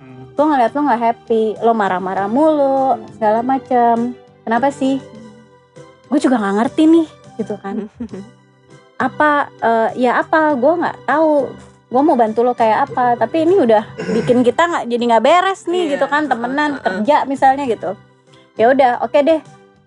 Hmm. 0.00 0.32
gue 0.32 0.44
ngeliat 0.48 0.72
lo 0.72 0.80
nggak 0.88 1.02
happy 1.02 1.42
lo 1.60 1.76
marah-marah 1.76 2.26
mulu 2.32 2.96
segala 3.12 3.44
macem. 3.44 4.16
Kenapa 4.42 4.72
sih? 4.72 4.96
Gue 6.08 6.18
juga 6.18 6.40
nggak 6.40 6.56
ngerti 6.64 6.82
nih 6.88 7.08
gitu 7.36 7.54
kan. 7.60 7.92
Apa 9.06 9.52
eh, 9.60 10.08
ya 10.08 10.22
apa 10.22 10.54
gue 10.54 10.72
nggak 10.78 11.10
tahu 11.10 11.50
gue 11.92 12.02
mau 12.02 12.16
bantu 12.16 12.40
lo 12.40 12.52
kayak 12.52 12.88
apa 12.88 13.14
tapi 13.16 13.44
ini 13.44 13.60
udah 13.60 13.84
bikin 14.10 14.40
kita 14.40 14.64
nggak 14.64 14.84
jadi 14.86 15.04
nggak 15.06 15.22
beres 15.22 15.60
nih 15.66 15.82
Iya, 15.84 15.90
gitu 15.92 16.06
kan 16.06 16.24
temenan 16.24 16.70
kerja 16.78 17.22
misalnya 17.24 17.64
gitu 17.64 17.92
ya 18.54 18.66
udah 18.68 18.92
oke 19.00 19.20
deh 19.20 19.40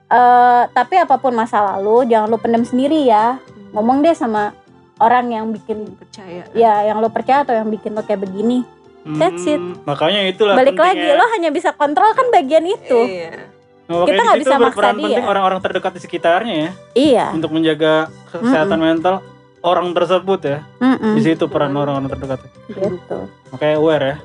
Eh, 0.06 0.64
tapi 0.70 0.96
apa 0.96 1.18
pun 1.18 1.34
masa 1.34 1.66
lalu 1.66 2.06
jangan 2.06 2.30
lo 2.30 2.38
pendem 2.38 2.62
sendiri 2.62 3.04
ya 3.04 3.42
ngomong 3.74 4.00
deh 4.00 4.14
sama 4.14 4.54
orang 4.96 5.34
yang 5.34 5.46
bikin 5.50 5.82
percaya. 5.92 6.46
ya 6.54 6.86
yang 6.86 7.02
lo 7.02 7.10
percaya 7.10 7.42
atau 7.42 7.52
yang 7.52 7.66
bikin 7.68 7.92
lo 7.92 8.06
kayak 8.06 8.22
begini 8.22 8.62
That's 9.02 9.42
it. 9.44 9.58
Hmm, 9.58 9.82
Makanya 9.84 10.30
itulah 10.30 10.54
balik 10.54 10.78
lagi 10.78 11.02
pentingnya. 11.02 11.18
lo 11.18 11.26
hanya 11.28 11.50
bisa 11.50 11.74
kontrol 11.74 12.14
kan 12.14 12.30
bagian 12.30 12.66
itu 12.66 13.02
Iya. 13.02 13.50
Nah, 13.86 14.02
kita 14.04 14.22
nggak 14.24 14.40
bisa 14.40 14.56
maksa 14.56 14.82
dia. 14.84 14.94
penting 14.96 15.26
orang-orang 15.26 15.60
terdekat 15.60 15.92
di 15.92 16.02
sekitarnya 16.02 16.54
ya 16.56 16.70
iya 16.94 17.26
untuk 17.34 17.50
menjaga 17.50 18.06
kesehatan 18.30 18.78
mental 18.78 19.26
orang 19.66 19.92
tersebut 19.92 20.40
ya. 20.42 20.60
Mm-mm. 20.78 21.18
Di 21.18 21.22
situ 21.24 21.50
peran 21.50 21.74
orang-orang 21.74 22.08
terdekat. 22.08 22.40
gitu 22.70 23.18
Makanya 23.50 23.76
aware 23.76 24.06
ya. 24.06 24.16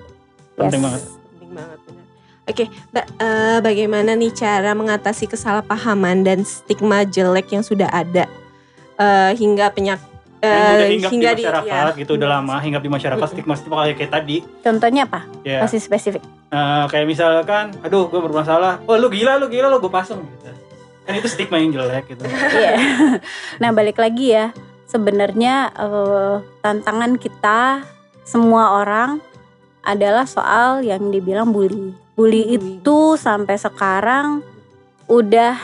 Penting 0.55 0.76
Yes. 0.76 0.85
banget. 0.85 1.03
Penting 1.33 1.50
banget 1.50 1.79
benar. 1.83 2.05
Oke, 2.44 2.64
Mbak, 2.90 3.07
eh, 3.16 3.59
bagaimana 3.61 4.11
nih 4.12 4.31
cara 4.31 4.70
mengatasi 4.72 5.24
kesalahpahaman 5.26 6.20
dan 6.20 6.42
stigma 6.42 7.03
jelek 7.03 7.48
yang 7.50 7.62
sudah 7.62 7.88
ada 7.88 8.29
eh, 8.96 9.31
hingga 9.33 9.70
penyak 9.70 9.96
eh, 10.38 10.50
udah 10.50 10.88
hinggap 10.88 11.09
di 11.09 11.14
hingga 11.14 11.31
masyarakat 11.33 11.92
ya. 11.94 12.00
gitu 12.00 12.12
udah 12.16 12.29
lama 12.31 12.57
hinggap 12.59 12.83
di 12.83 12.90
masyarakat 12.90 13.20
Mm-mm. 13.22 13.35
stigma-stigma 13.37 13.76
kayak 13.85 13.96
kayak 13.96 14.12
tadi 14.12 14.37
contohnya 14.61 15.03
apa 15.05 15.20
ya. 15.40 15.61
masih 15.61 15.79
spesifik 15.79 16.20
Nah, 16.50 16.90
kayak 16.90 17.07
misalkan, 17.07 17.70
aduh 17.79 18.11
gue 18.11 18.18
bermasalah, 18.18 18.83
oh 18.83 18.98
lu 18.98 19.07
gila, 19.07 19.38
lu 19.38 19.46
gila, 19.46 19.70
lu 19.70 19.79
gue 19.79 19.87
pasang 19.87 20.18
gitu. 20.18 20.50
Kan 21.07 21.14
itu 21.14 21.31
stigma 21.31 21.57
yang 21.57 21.70
jelek 21.70 22.11
gitu. 22.11 22.26
Iya. 22.26 22.74
nah 23.62 23.70
balik 23.70 23.94
lagi 23.96 24.35
ya 24.35 24.50
sebenarnya 24.90 25.70
eh, 25.70 26.37
tantangan 26.61 27.14
kita 27.14 27.87
semua 28.26 28.83
orang 28.83 29.22
adalah 29.81 30.26
soal 30.29 30.83
yang 30.85 31.09
dibilang 31.09 31.55
bully 31.55 31.94
bully 32.18 32.42
Bullying. 32.44 32.83
itu 32.85 33.16
sampai 33.16 33.57
sekarang 33.57 34.44
udah 35.09 35.57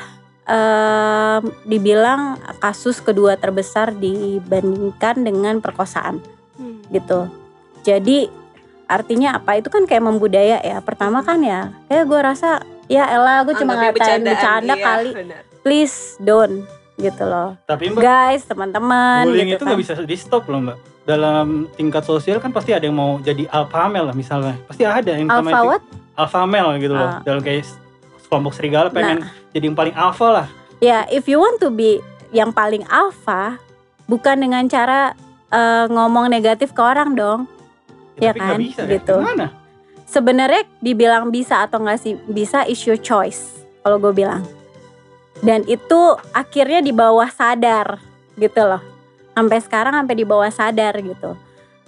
em, 0.49 1.43
dibilang 1.69 2.41
kasus 2.59 3.05
kedua 3.05 3.37
terbesar 3.37 3.93
dibandingkan 3.93 5.21
dengan 5.21 5.61
perkosaan 5.61 6.23
Hmm. 6.57 6.81
gitu. 6.89 7.29
Jadi 7.85 8.33
artinya 8.89 9.37
apa? 9.37 9.61
Itu 9.61 9.69
kan 9.69 9.85
kayak 9.85 10.09
membudaya 10.09 10.57
ya. 10.65 10.81
Pertama 10.81 11.21
kan 11.21 11.45
ya, 11.45 11.77
kayak 11.93 12.09
gue 12.09 12.21
rasa 12.25 12.65
ya 12.89 13.05
elah 13.11 13.43
gue 13.43 13.55
cuma 13.59 13.75
Anggapnya 13.77 13.93
ngatain 13.93 14.23
bercanda 14.23 14.75
iya, 14.75 14.85
kali 14.87 15.11
please 15.67 16.15
don't 16.23 16.63
gitu 16.97 17.23
loh 17.23 17.55
Tapi 17.63 17.91
Mbak, 17.91 18.01
guys 18.01 18.43
teman-teman 18.43 19.25
bullying 19.25 19.49
gitu 19.49 19.55
itu 19.55 19.61
kan. 19.61 19.69
nggak 19.69 19.81
bisa 19.81 19.93
di 20.01 20.17
stop 20.17 20.45
loh 20.47 20.61
Mbak. 20.63 20.79
Dalam 21.05 21.47
tingkat 21.73 22.03
sosial 22.03 22.37
kan 22.37 22.51
pasti 22.51 22.71
ada 22.71 22.83
yang 22.83 22.95
mau 22.95 23.21
jadi 23.21 23.47
alpha 23.49 23.87
male 23.87 24.05
lah 24.05 24.15
misalnya. 24.15 24.59
Pasti 24.65 24.83
ada 24.83 25.07
yang 25.09 25.29
alpha 25.29 25.39
namanya 25.41 25.63
what 25.63 25.83
alpha 26.15 26.43
male 26.45 26.75
gitu 26.77 26.93
loh. 26.93 27.07
Ah. 27.07 27.21
Dalam 27.21 27.41
kayak 27.41 27.63
kelompok 28.25 28.53
serigala 28.53 28.89
pengen 28.89 29.23
jadi 29.51 29.65
yang 29.65 29.77
paling 29.77 29.95
alpha 29.95 30.29
lah. 30.35 30.47
ya 30.77 31.07
if 31.09 31.25
you 31.25 31.37
want 31.37 31.57
to 31.57 31.71
be 31.71 32.03
yang 32.31 32.51
paling 32.51 32.83
alpha 32.87 33.57
bukan 34.05 34.37
dengan 34.37 34.67
cara 34.67 35.15
eh, 35.49 35.87
ngomong 35.87 36.27
negatif 36.27 36.71
ke 36.71 36.81
orang 36.81 37.13
dong 37.13 37.41
Ya 38.17 38.33
tapi 38.33 38.41
nggak 38.41 38.51
kan? 38.51 38.61
bisa 38.61 38.81
Gitu. 38.87 39.17
ya. 39.37 39.49
Sebenarnya 40.05 40.63
dibilang 40.79 41.29
bisa 41.29 41.61
atau 41.61 41.79
nggak 41.79 41.99
sih 41.99 42.13
bisa 42.27 42.65
is 42.65 42.83
your 42.83 42.97
choice 42.97 43.63
kalau 43.81 43.99
gue 43.99 44.13
bilang 44.13 44.43
dan 45.45 45.65
itu 45.69 46.01
akhirnya 46.33 46.81
di 46.81 46.93
bawah 46.93 47.29
sadar 47.29 48.01
gitu 48.37 48.61
loh. 48.65 48.81
Sampai 49.37 49.59
sekarang 49.61 49.93
sampai 49.97 50.17
di 50.17 50.25
bawah 50.25 50.49
sadar 50.49 50.97
gitu. 51.01 51.37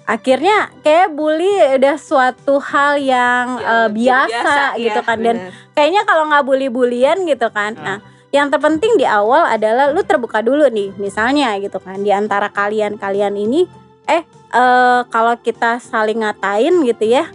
Akhirnya 0.09 0.73
kayak 0.81 1.13
bully 1.13 1.77
udah 1.77 1.97
suatu 2.01 2.57
hal 2.61 2.97
yang 2.97 3.61
Ya, 3.61 3.69
eh, 3.69 3.89
jadi 3.89 3.97
biasa, 3.97 4.53
ya, 4.57 4.85
gitu 4.89 5.01
kan. 5.05 5.19
Dan 5.21 5.37
benar. 5.37 5.53
kayaknya 5.77 6.03
kalau 6.09 6.25
nggak 6.29 6.45
bully-bulian 6.45 7.19
gitu 7.29 7.49
kan. 7.53 7.73
Hmm. 7.77 7.85
nah 7.85 7.99
yang 8.29 8.53
terpenting 8.53 9.01
di 9.01 9.09
awal 9.09 9.49
adalah 9.49 9.89
lu 9.89 10.05
terbuka 10.05 10.45
dulu 10.45 10.69
nih 10.69 10.93
misalnya 11.01 11.57
gitu 11.61 11.81
kan. 11.81 12.01
Di 12.01 12.13
antara 12.13 12.53
kalian-kalian 12.53 13.37
ini 13.37 13.65
eh 14.09 14.25
eh, 14.53 15.01
kalau 15.09 15.37
kita 15.41 15.81
saling 15.81 16.25
ngatain 16.25 16.73
gitu 16.85 17.05
ya 17.05 17.29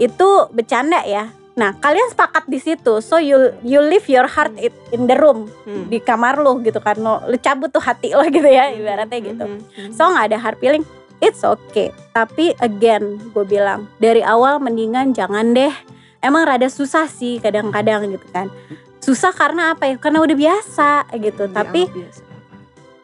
itu 0.00 0.28
bercanda 0.50 1.04
ya 1.06 1.30
nah 1.54 1.70
kalian 1.72 2.10
sepakat 2.10 2.44
di 2.46 2.58
situ. 2.58 2.98
So 2.98 3.16
you 3.16 3.54
you 3.62 3.78
leave 3.78 4.06
your 4.06 4.26
heart 4.26 4.54
it 4.58 4.74
in 4.90 5.06
the 5.06 5.14
room 5.14 5.46
Hmm. 5.62 5.86
di 5.86 5.98
kamar 5.98 6.36
lu 6.36 6.58
gitu 6.60 6.78
kan. 6.78 6.98
Lu 6.98 7.36
cabut 7.38 7.70
tuh 7.70 7.78
hati 7.78 8.10
lo 8.10 8.26
gitu 8.30 8.44
ya 8.44 8.70
ibaratnya 8.70 9.18
gitu. 9.20 9.44
Hmm, 9.46 9.58
hmm, 9.58 9.80
hmm. 9.86 9.92
so 9.94 10.04
nggak 10.04 10.34
ada 10.34 10.38
hard 10.38 10.58
feeling. 10.58 10.82
It's 11.18 11.40
okay. 11.40 11.94
Tapi 12.10 12.58
again 12.58 13.22
gue 13.30 13.44
bilang 13.44 13.86
dari 13.96 14.20
awal 14.20 14.58
mendingan 14.58 15.14
jangan 15.14 15.54
deh. 15.54 15.70
Emang 16.18 16.42
rada 16.42 16.66
susah 16.66 17.06
sih 17.06 17.38
kadang-kadang 17.38 18.10
gitu 18.10 18.26
kan. 18.28 18.50
Susah 18.98 19.30
karena 19.30 19.76
apa 19.76 19.84
ya? 19.86 19.94
Karena 19.94 20.18
udah 20.20 20.32
biasa 20.32 21.06
gitu. 21.14 21.46
Iya, 21.46 21.54
tapi 21.54 21.84
biasa. 21.86 22.22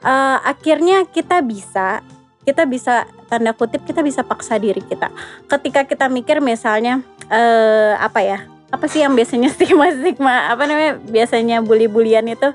eh, 0.03 0.39
akhirnya 0.43 1.05
kita 1.07 1.39
bisa 1.39 2.01
kita 2.41 2.65
bisa 2.65 3.05
tanda 3.31 3.55
kutip 3.55 3.87
kita 3.87 4.03
bisa 4.03 4.27
paksa 4.27 4.59
diri 4.59 4.83
kita 4.83 5.09
ketika 5.47 5.87
kita 5.87 6.11
mikir 6.11 6.43
misalnya 6.43 7.01
eh 7.31 7.95
apa 7.97 8.21
ya 8.21 8.39
apa 8.75 8.87
sih 8.91 9.07
yang 9.07 9.15
biasanya 9.15 9.49
stigma 9.55 9.95
stigma 9.95 10.51
apa 10.51 10.67
namanya 10.67 10.99
biasanya 10.99 11.63
bully-bulian 11.63 12.27
itu 12.27 12.51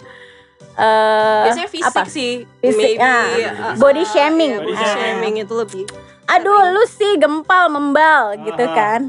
eh 0.76 1.44
biasanya 1.48 1.70
fisik 1.72 1.88
apa? 1.88 2.02
sih 2.12 2.44
Fisik, 2.60 3.00
maybe 3.00 3.00
ah. 3.00 3.72
uh, 3.72 3.76
Body 3.80 4.04
uh, 4.04 4.08
shaming. 4.12 4.52
iya, 4.52 4.68
body 4.68 4.76
Ah. 4.76 4.92
shaming 4.92 5.34
itu 5.40 5.54
lebih 5.56 5.84
aduh 6.26 6.74
lu 6.76 6.84
sih 6.90 7.16
gempal 7.16 7.72
membal 7.72 8.36
gitu 8.44 8.66
Aha. 8.66 8.76
kan 8.76 9.02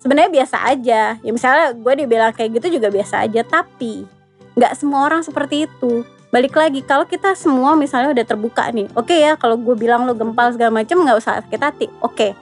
sebenarnya 0.00 0.32
biasa 0.42 0.56
aja 0.64 1.02
ya 1.20 1.30
misalnya 1.30 1.72
gue 1.76 1.94
dibilang 2.04 2.32
kayak 2.32 2.58
gitu 2.60 2.80
juga 2.80 2.88
biasa 2.90 3.24
aja 3.24 3.40
tapi 3.44 4.08
nggak 4.56 4.72
semua 4.76 5.04
orang 5.06 5.20
seperti 5.22 5.68
itu 5.68 6.02
balik 6.34 6.58
lagi 6.58 6.82
kalau 6.82 7.06
kita 7.06 7.38
semua 7.38 7.78
misalnya 7.78 8.10
udah 8.10 8.26
terbuka 8.26 8.66
nih 8.74 8.90
oke 8.98 9.14
ya 9.14 9.38
kalau 9.38 9.54
gue 9.54 9.78
bilang 9.78 10.02
lu 10.02 10.18
gempal 10.18 10.50
segala 10.50 10.82
macem 10.82 10.98
nggak 10.98 11.18
usah 11.22 11.38
sakit 11.38 11.60
hati 11.62 11.86
oke. 12.02 12.34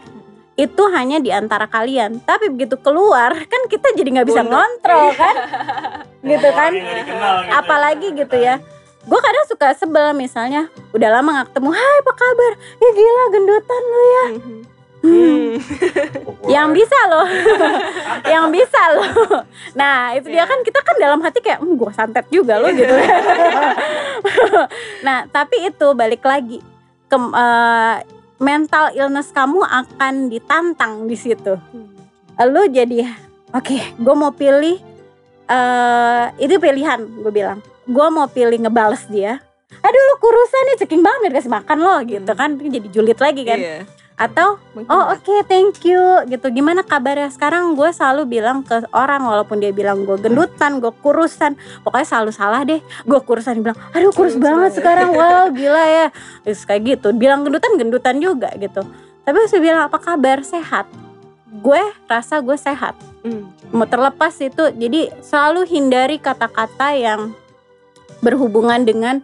Itu 0.53 0.85
hanya 0.93 1.17
di 1.17 1.33
antara 1.33 1.65
kalian. 1.65 2.21
Tapi 2.29 2.53
begitu 2.53 2.77
keluar 2.77 3.33
kan 3.49 3.63
kita 3.73 3.89
jadi 3.97 4.21
nggak 4.21 4.29
bisa 4.29 4.45
Bunduk. 4.45 4.53
ngontrol 4.53 5.07
kan? 5.17 5.35
Gitu 6.29 6.45
Orang 6.45 6.55
kan 6.55 6.73
gitu. 6.77 7.13
apalagi 7.51 8.09
gitu 8.15 8.37
ya. 8.39 8.61
Gue 9.03 9.19
kadang 9.19 9.45
suka 9.51 9.75
sebel 9.75 10.15
misalnya 10.15 10.71
udah 10.95 11.09
lama 11.19 11.43
gak 11.43 11.51
ketemu 11.51 11.71
hai 11.75 11.95
apa 11.99 12.13
kabar? 12.15 12.53
Ya 12.79 12.91
gila 12.95 13.25
gendutan 13.35 13.83
lu 13.83 14.03
ya. 14.07 14.25
Mhm. 14.39 14.72
Hmm. 15.03 15.59
Hmm. 15.59 16.47
yang 16.47 16.71
bisa 16.71 16.95
loh. 17.11 17.27
Yang 18.23 18.45
bisa 18.55 18.83
loh. 18.95 19.11
Nah 19.75 20.15
itu 20.15 20.31
dia 20.31 20.47
kan 20.47 20.63
kita 20.63 20.79
kan 20.79 20.95
dalam 20.97 21.19
hati 21.19 21.43
kayak 21.43 21.59
gue 21.59 21.91
santet 21.91 22.27
juga 22.31 22.63
loh 22.63 22.71
gitu. 22.71 22.87
Nah 25.03 25.27
tapi 25.27 25.67
itu 25.67 25.87
balik 25.93 26.23
lagi 26.23 26.63
ke 27.07 27.17
eh, 27.19 27.97
mental 28.39 28.95
illness 28.95 29.31
kamu 29.31 29.61
akan 29.61 30.31
ditantang 30.31 31.07
di 31.07 31.17
situ. 31.19 31.59
Lu 32.39 32.63
jadi 32.67 33.07
oke 33.51 33.99
gue 33.99 34.15
mau 34.15 34.31
pilih 34.31 34.79
eh 35.49 36.25
itu 36.39 36.55
pilihan 36.57 37.03
gue 37.03 37.33
bilang. 37.33 37.59
Gue 37.85 38.07
mau 38.09 38.31
pilih 38.31 38.57
ngebales 38.57 39.11
dia. 39.11 39.43
Aduh 39.73 40.03
lu 40.05 40.15
kurusan 40.21 40.63
nih 40.69 40.77
ceking 40.79 41.03
banget 41.03 41.19
gak 41.19 41.33
dikasih 41.35 41.53
makan 41.53 41.79
lo 41.81 41.97
gitu 42.07 42.31
Hmm. 42.31 42.39
kan. 42.39 42.51
Jadi 42.55 42.87
julid 42.89 43.19
lagi 43.19 43.43
kan. 43.43 43.59
Iya. 43.59 43.79
Atau 44.13 44.61
Oh 44.89 45.13
oke 45.13 45.45
thank 45.49 45.83
you 45.85 46.01
gitu. 46.29 46.47
Gimana 46.53 46.85
kabarnya? 46.85 47.33
Sekarang 47.33 47.73
gue 47.77 47.91
selalu 47.93 48.39
bilang 48.39 48.61
ke 48.65 48.85
orang 48.93 49.25
Walaupun 49.25 49.61
dia 49.61 49.73
bilang 49.73 50.05
gue 50.09 50.17
gendutan 50.17 50.81
Gue 50.81 50.93
kurusan 51.05 51.57
Pokoknya 51.85 52.07
selalu 52.09 52.31
salah 52.33 52.61
deh. 52.65 52.81
Gue 53.05 53.21
kurusan 53.21 53.61
Dia 53.61 53.73
bilang 53.73 53.79
aduh 53.93 54.13
kurus 54.13 54.37
Kurus 54.37 54.41
banget 54.41 54.73
banget. 54.73 54.79
sekarang. 54.81 55.11
Wow 55.21 55.45
gila 55.53 55.85
ya. 55.89 56.07
Terus 56.45 56.61
kayak 56.65 56.83
gitu 56.97 57.09
Bilang 57.13 57.45
gendutan 57.45 57.73
gendutan 57.77 58.17
juga 58.21 58.49
gitu. 58.57 58.81
Tapi 59.23 59.37
saya 59.49 59.61
bilang 59.61 59.83
apa 59.87 59.99
kabar? 60.01 60.41
Sehat? 60.43 60.89
Gue 61.61 61.81
rasa 62.09 62.41
gue 62.41 62.57
sehat. 62.57 62.97
Hmm. 63.23 63.49
Mau 63.71 63.85
terlepas 63.85 64.33
itu 64.41 64.73
Jadi 64.73 65.13
selalu 65.21 65.69
hindari 65.69 66.17
kata-kata 66.17 66.97
yang 66.97 67.33
Berhubungan 68.23 68.87
dengan 68.87 69.21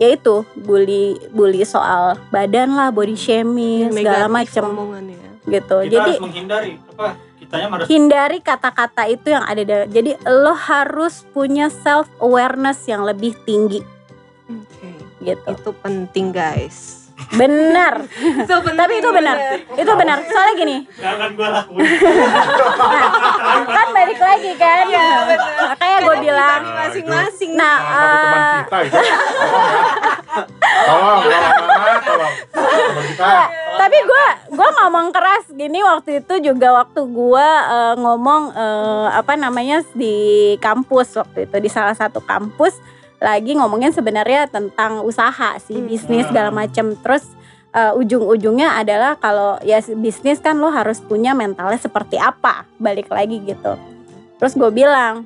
yaitu 0.00 0.46
bully 0.56 1.20
bully 1.30 1.62
soal 1.62 2.16
badan 2.32 2.74
lah 2.74 2.88
body 2.88 3.14
shaming 3.14 3.92
segala 3.92 4.26
Negatif 4.30 4.36
macem 4.36 4.64
omongannya. 4.72 5.28
gitu 5.46 5.76
Kita 5.82 5.90
jadi 5.90 6.10
harus 6.12 6.22
menghindari 6.22 6.70
apa? 6.94 7.08
Kitanya 7.38 7.66
harus 7.74 7.86
hindari 7.90 8.38
kata-kata 8.38 9.02
itu 9.10 9.28
yang 9.34 9.44
ada 9.44 9.62
di 9.62 9.74
jadi 9.90 10.12
lo 10.30 10.54
harus 10.54 11.26
punya 11.34 11.66
self 11.68 12.06
awareness 12.22 12.86
yang 12.86 13.02
lebih 13.02 13.34
tinggi 13.42 13.82
Oke. 14.46 14.90
gitu 15.20 15.48
Itu 15.50 15.70
penting 15.82 16.30
guys. 16.30 17.01
Benar 17.32 17.94
penting. 18.04 18.76
tapi 18.76 18.92
itu 18.98 19.08
benar 19.08 19.36
itu 19.72 19.92
benar 19.94 20.18
soalnya 20.26 20.54
gini 20.56 20.76
lakuin. 20.98 21.86
kan 23.66 23.86
balik 23.92 24.20
lagi 24.20 24.52
kan 24.56 24.84
Iya 24.84 25.08
benar. 25.24 25.50
makanya 25.72 25.98
gue 26.02 26.16
bilang 26.20 26.60
masing-masing. 26.64 27.50
nah 27.54 27.76
Salah 27.78 27.92
satu 27.92 28.16
teman 28.18 28.42
kita 28.64 28.78
itu. 28.82 29.00
Tolong 30.82 31.20
ya. 31.22 31.40
Tolong, 31.42 31.68
tolong, 31.68 32.00
tolong. 32.02 32.34
Teman 32.52 33.04
kita. 33.08 33.24
tapi 33.72 33.98
gue 33.98 34.26
gue 34.52 34.68
ngomong 34.80 35.06
keras 35.10 35.44
gini 35.50 35.80
waktu 35.80 36.20
itu 36.20 36.34
juga 36.44 36.68
waktu 36.76 37.00
gue 37.02 37.48
eh, 37.72 37.94
ngomong 37.96 38.42
eh, 38.52 39.06
apa 39.12 39.32
namanya 39.34 39.80
di 39.92 40.16
kampus 40.60 41.16
waktu 41.16 41.48
itu 41.48 41.56
di 41.58 41.70
salah 41.72 41.96
satu 41.96 42.20
kampus 42.20 42.76
lagi 43.22 43.54
ngomongin 43.54 43.94
sebenarnya 43.94 44.50
tentang 44.50 45.06
usaha 45.06 45.56
sih 45.62 45.78
Hmm. 45.78 45.88
bisnis 45.88 46.26
segala 46.26 46.50
macam 46.50 46.98
terus 46.98 47.22
eh, 47.72 47.92
ujung-ujungnya 47.94 48.76
adalah 48.76 49.16
kalau 49.16 49.56
ya 49.62 49.80
bisnis 49.96 50.42
kan 50.42 50.58
lo 50.58 50.68
harus 50.68 51.00
punya 51.00 51.32
mentalnya 51.32 51.78
seperti 51.78 52.18
apa 52.18 52.66
balik 52.76 53.08
lagi 53.08 53.40
gitu 53.40 53.78
terus 54.36 54.58
gue 54.58 54.68
bilang 54.68 55.24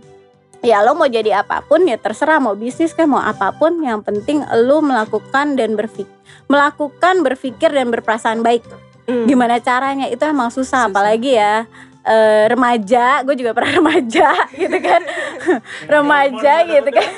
ya 0.61 0.85
lo 0.85 0.95
mau 0.95 1.09
jadi 1.09 1.43
apa 1.43 1.65
pun 1.65 1.83
ya 1.89 1.97
terserah 1.97 2.39
mau 2.39 2.55
bisnis 2.55 2.93
kan 2.93 3.09
mau 3.09 3.19
apa 3.19 3.51
pun 3.51 3.81
yang 3.81 4.05
penting 4.05 4.45
lo 4.63 4.85
melakukan 4.85 5.57
dan 5.57 5.75
berpikir 5.75 6.13
melakukan 6.47 7.25
berpikir 7.25 7.73
dan 7.73 7.91
berperasaan 7.91 8.45
baik 8.45 8.63
Hmm. 9.07 9.23
gimana 9.23 9.63
caranya 9.63 10.11
itu 10.11 10.19
emang 10.27 10.51
susah, 10.51 10.83
Susah. 10.83 10.91
apalagi 10.91 11.39
ya 11.39 11.63
eh, 12.07 12.47
remaja 12.47 13.27
gue 13.27 13.35
juga 13.35 13.51
pernah 13.51 13.73
remaja 13.83 14.29
gitu 14.55 14.79
kan. 14.79 15.03
Remaja 15.95 16.55
gitu 16.65 16.89
kan. 16.91 17.09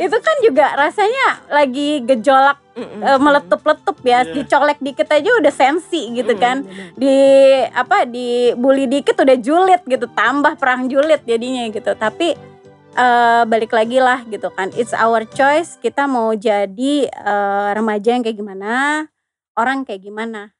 itu 0.00 0.16
kan 0.16 0.36
juga 0.40 0.66
rasanya 0.74 1.26
lagi 1.52 2.00
gejolak 2.02 2.56
eh, 2.76 3.18
meletup-letup 3.20 3.96
ya 4.00 4.24
Iya. 4.24 4.32
dicolek 4.32 4.78
dikit 4.80 5.08
aja 5.12 5.30
udah 5.40 5.52
sensi 5.52 6.08
gitu 6.12 6.32
kan. 6.36 6.64
di 6.96 7.16
apa 7.68 8.08
di 8.08 8.56
bully 8.56 8.88
dikit 8.88 9.20
udah 9.20 9.36
julid 9.36 9.82
gitu. 9.84 10.08
Tambah 10.08 10.56
perang 10.56 10.88
julid 10.88 11.20
jadinya 11.24 11.68
gitu. 11.68 11.92
Tapi 11.92 12.32
eh, 12.94 13.42
balik 13.44 13.74
lagi 13.74 13.98
lah 14.00 14.24
gitu 14.24 14.48
kan. 14.48 14.72
It's 14.72 14.96
our 14.96 15.26
choice 15.28 15.76
kita 15.78 16.08
mau 16.08 16.32
jadi 16.32 16.94
eh, 17.10 17.68
remaja 17.74 18.14
yang 18.14 18.24
kayak 18.24 18.38
gimana 18.38 19.04
orang 19.54 19.84
kayak 19.84 20.02
gimana 20.02 20.53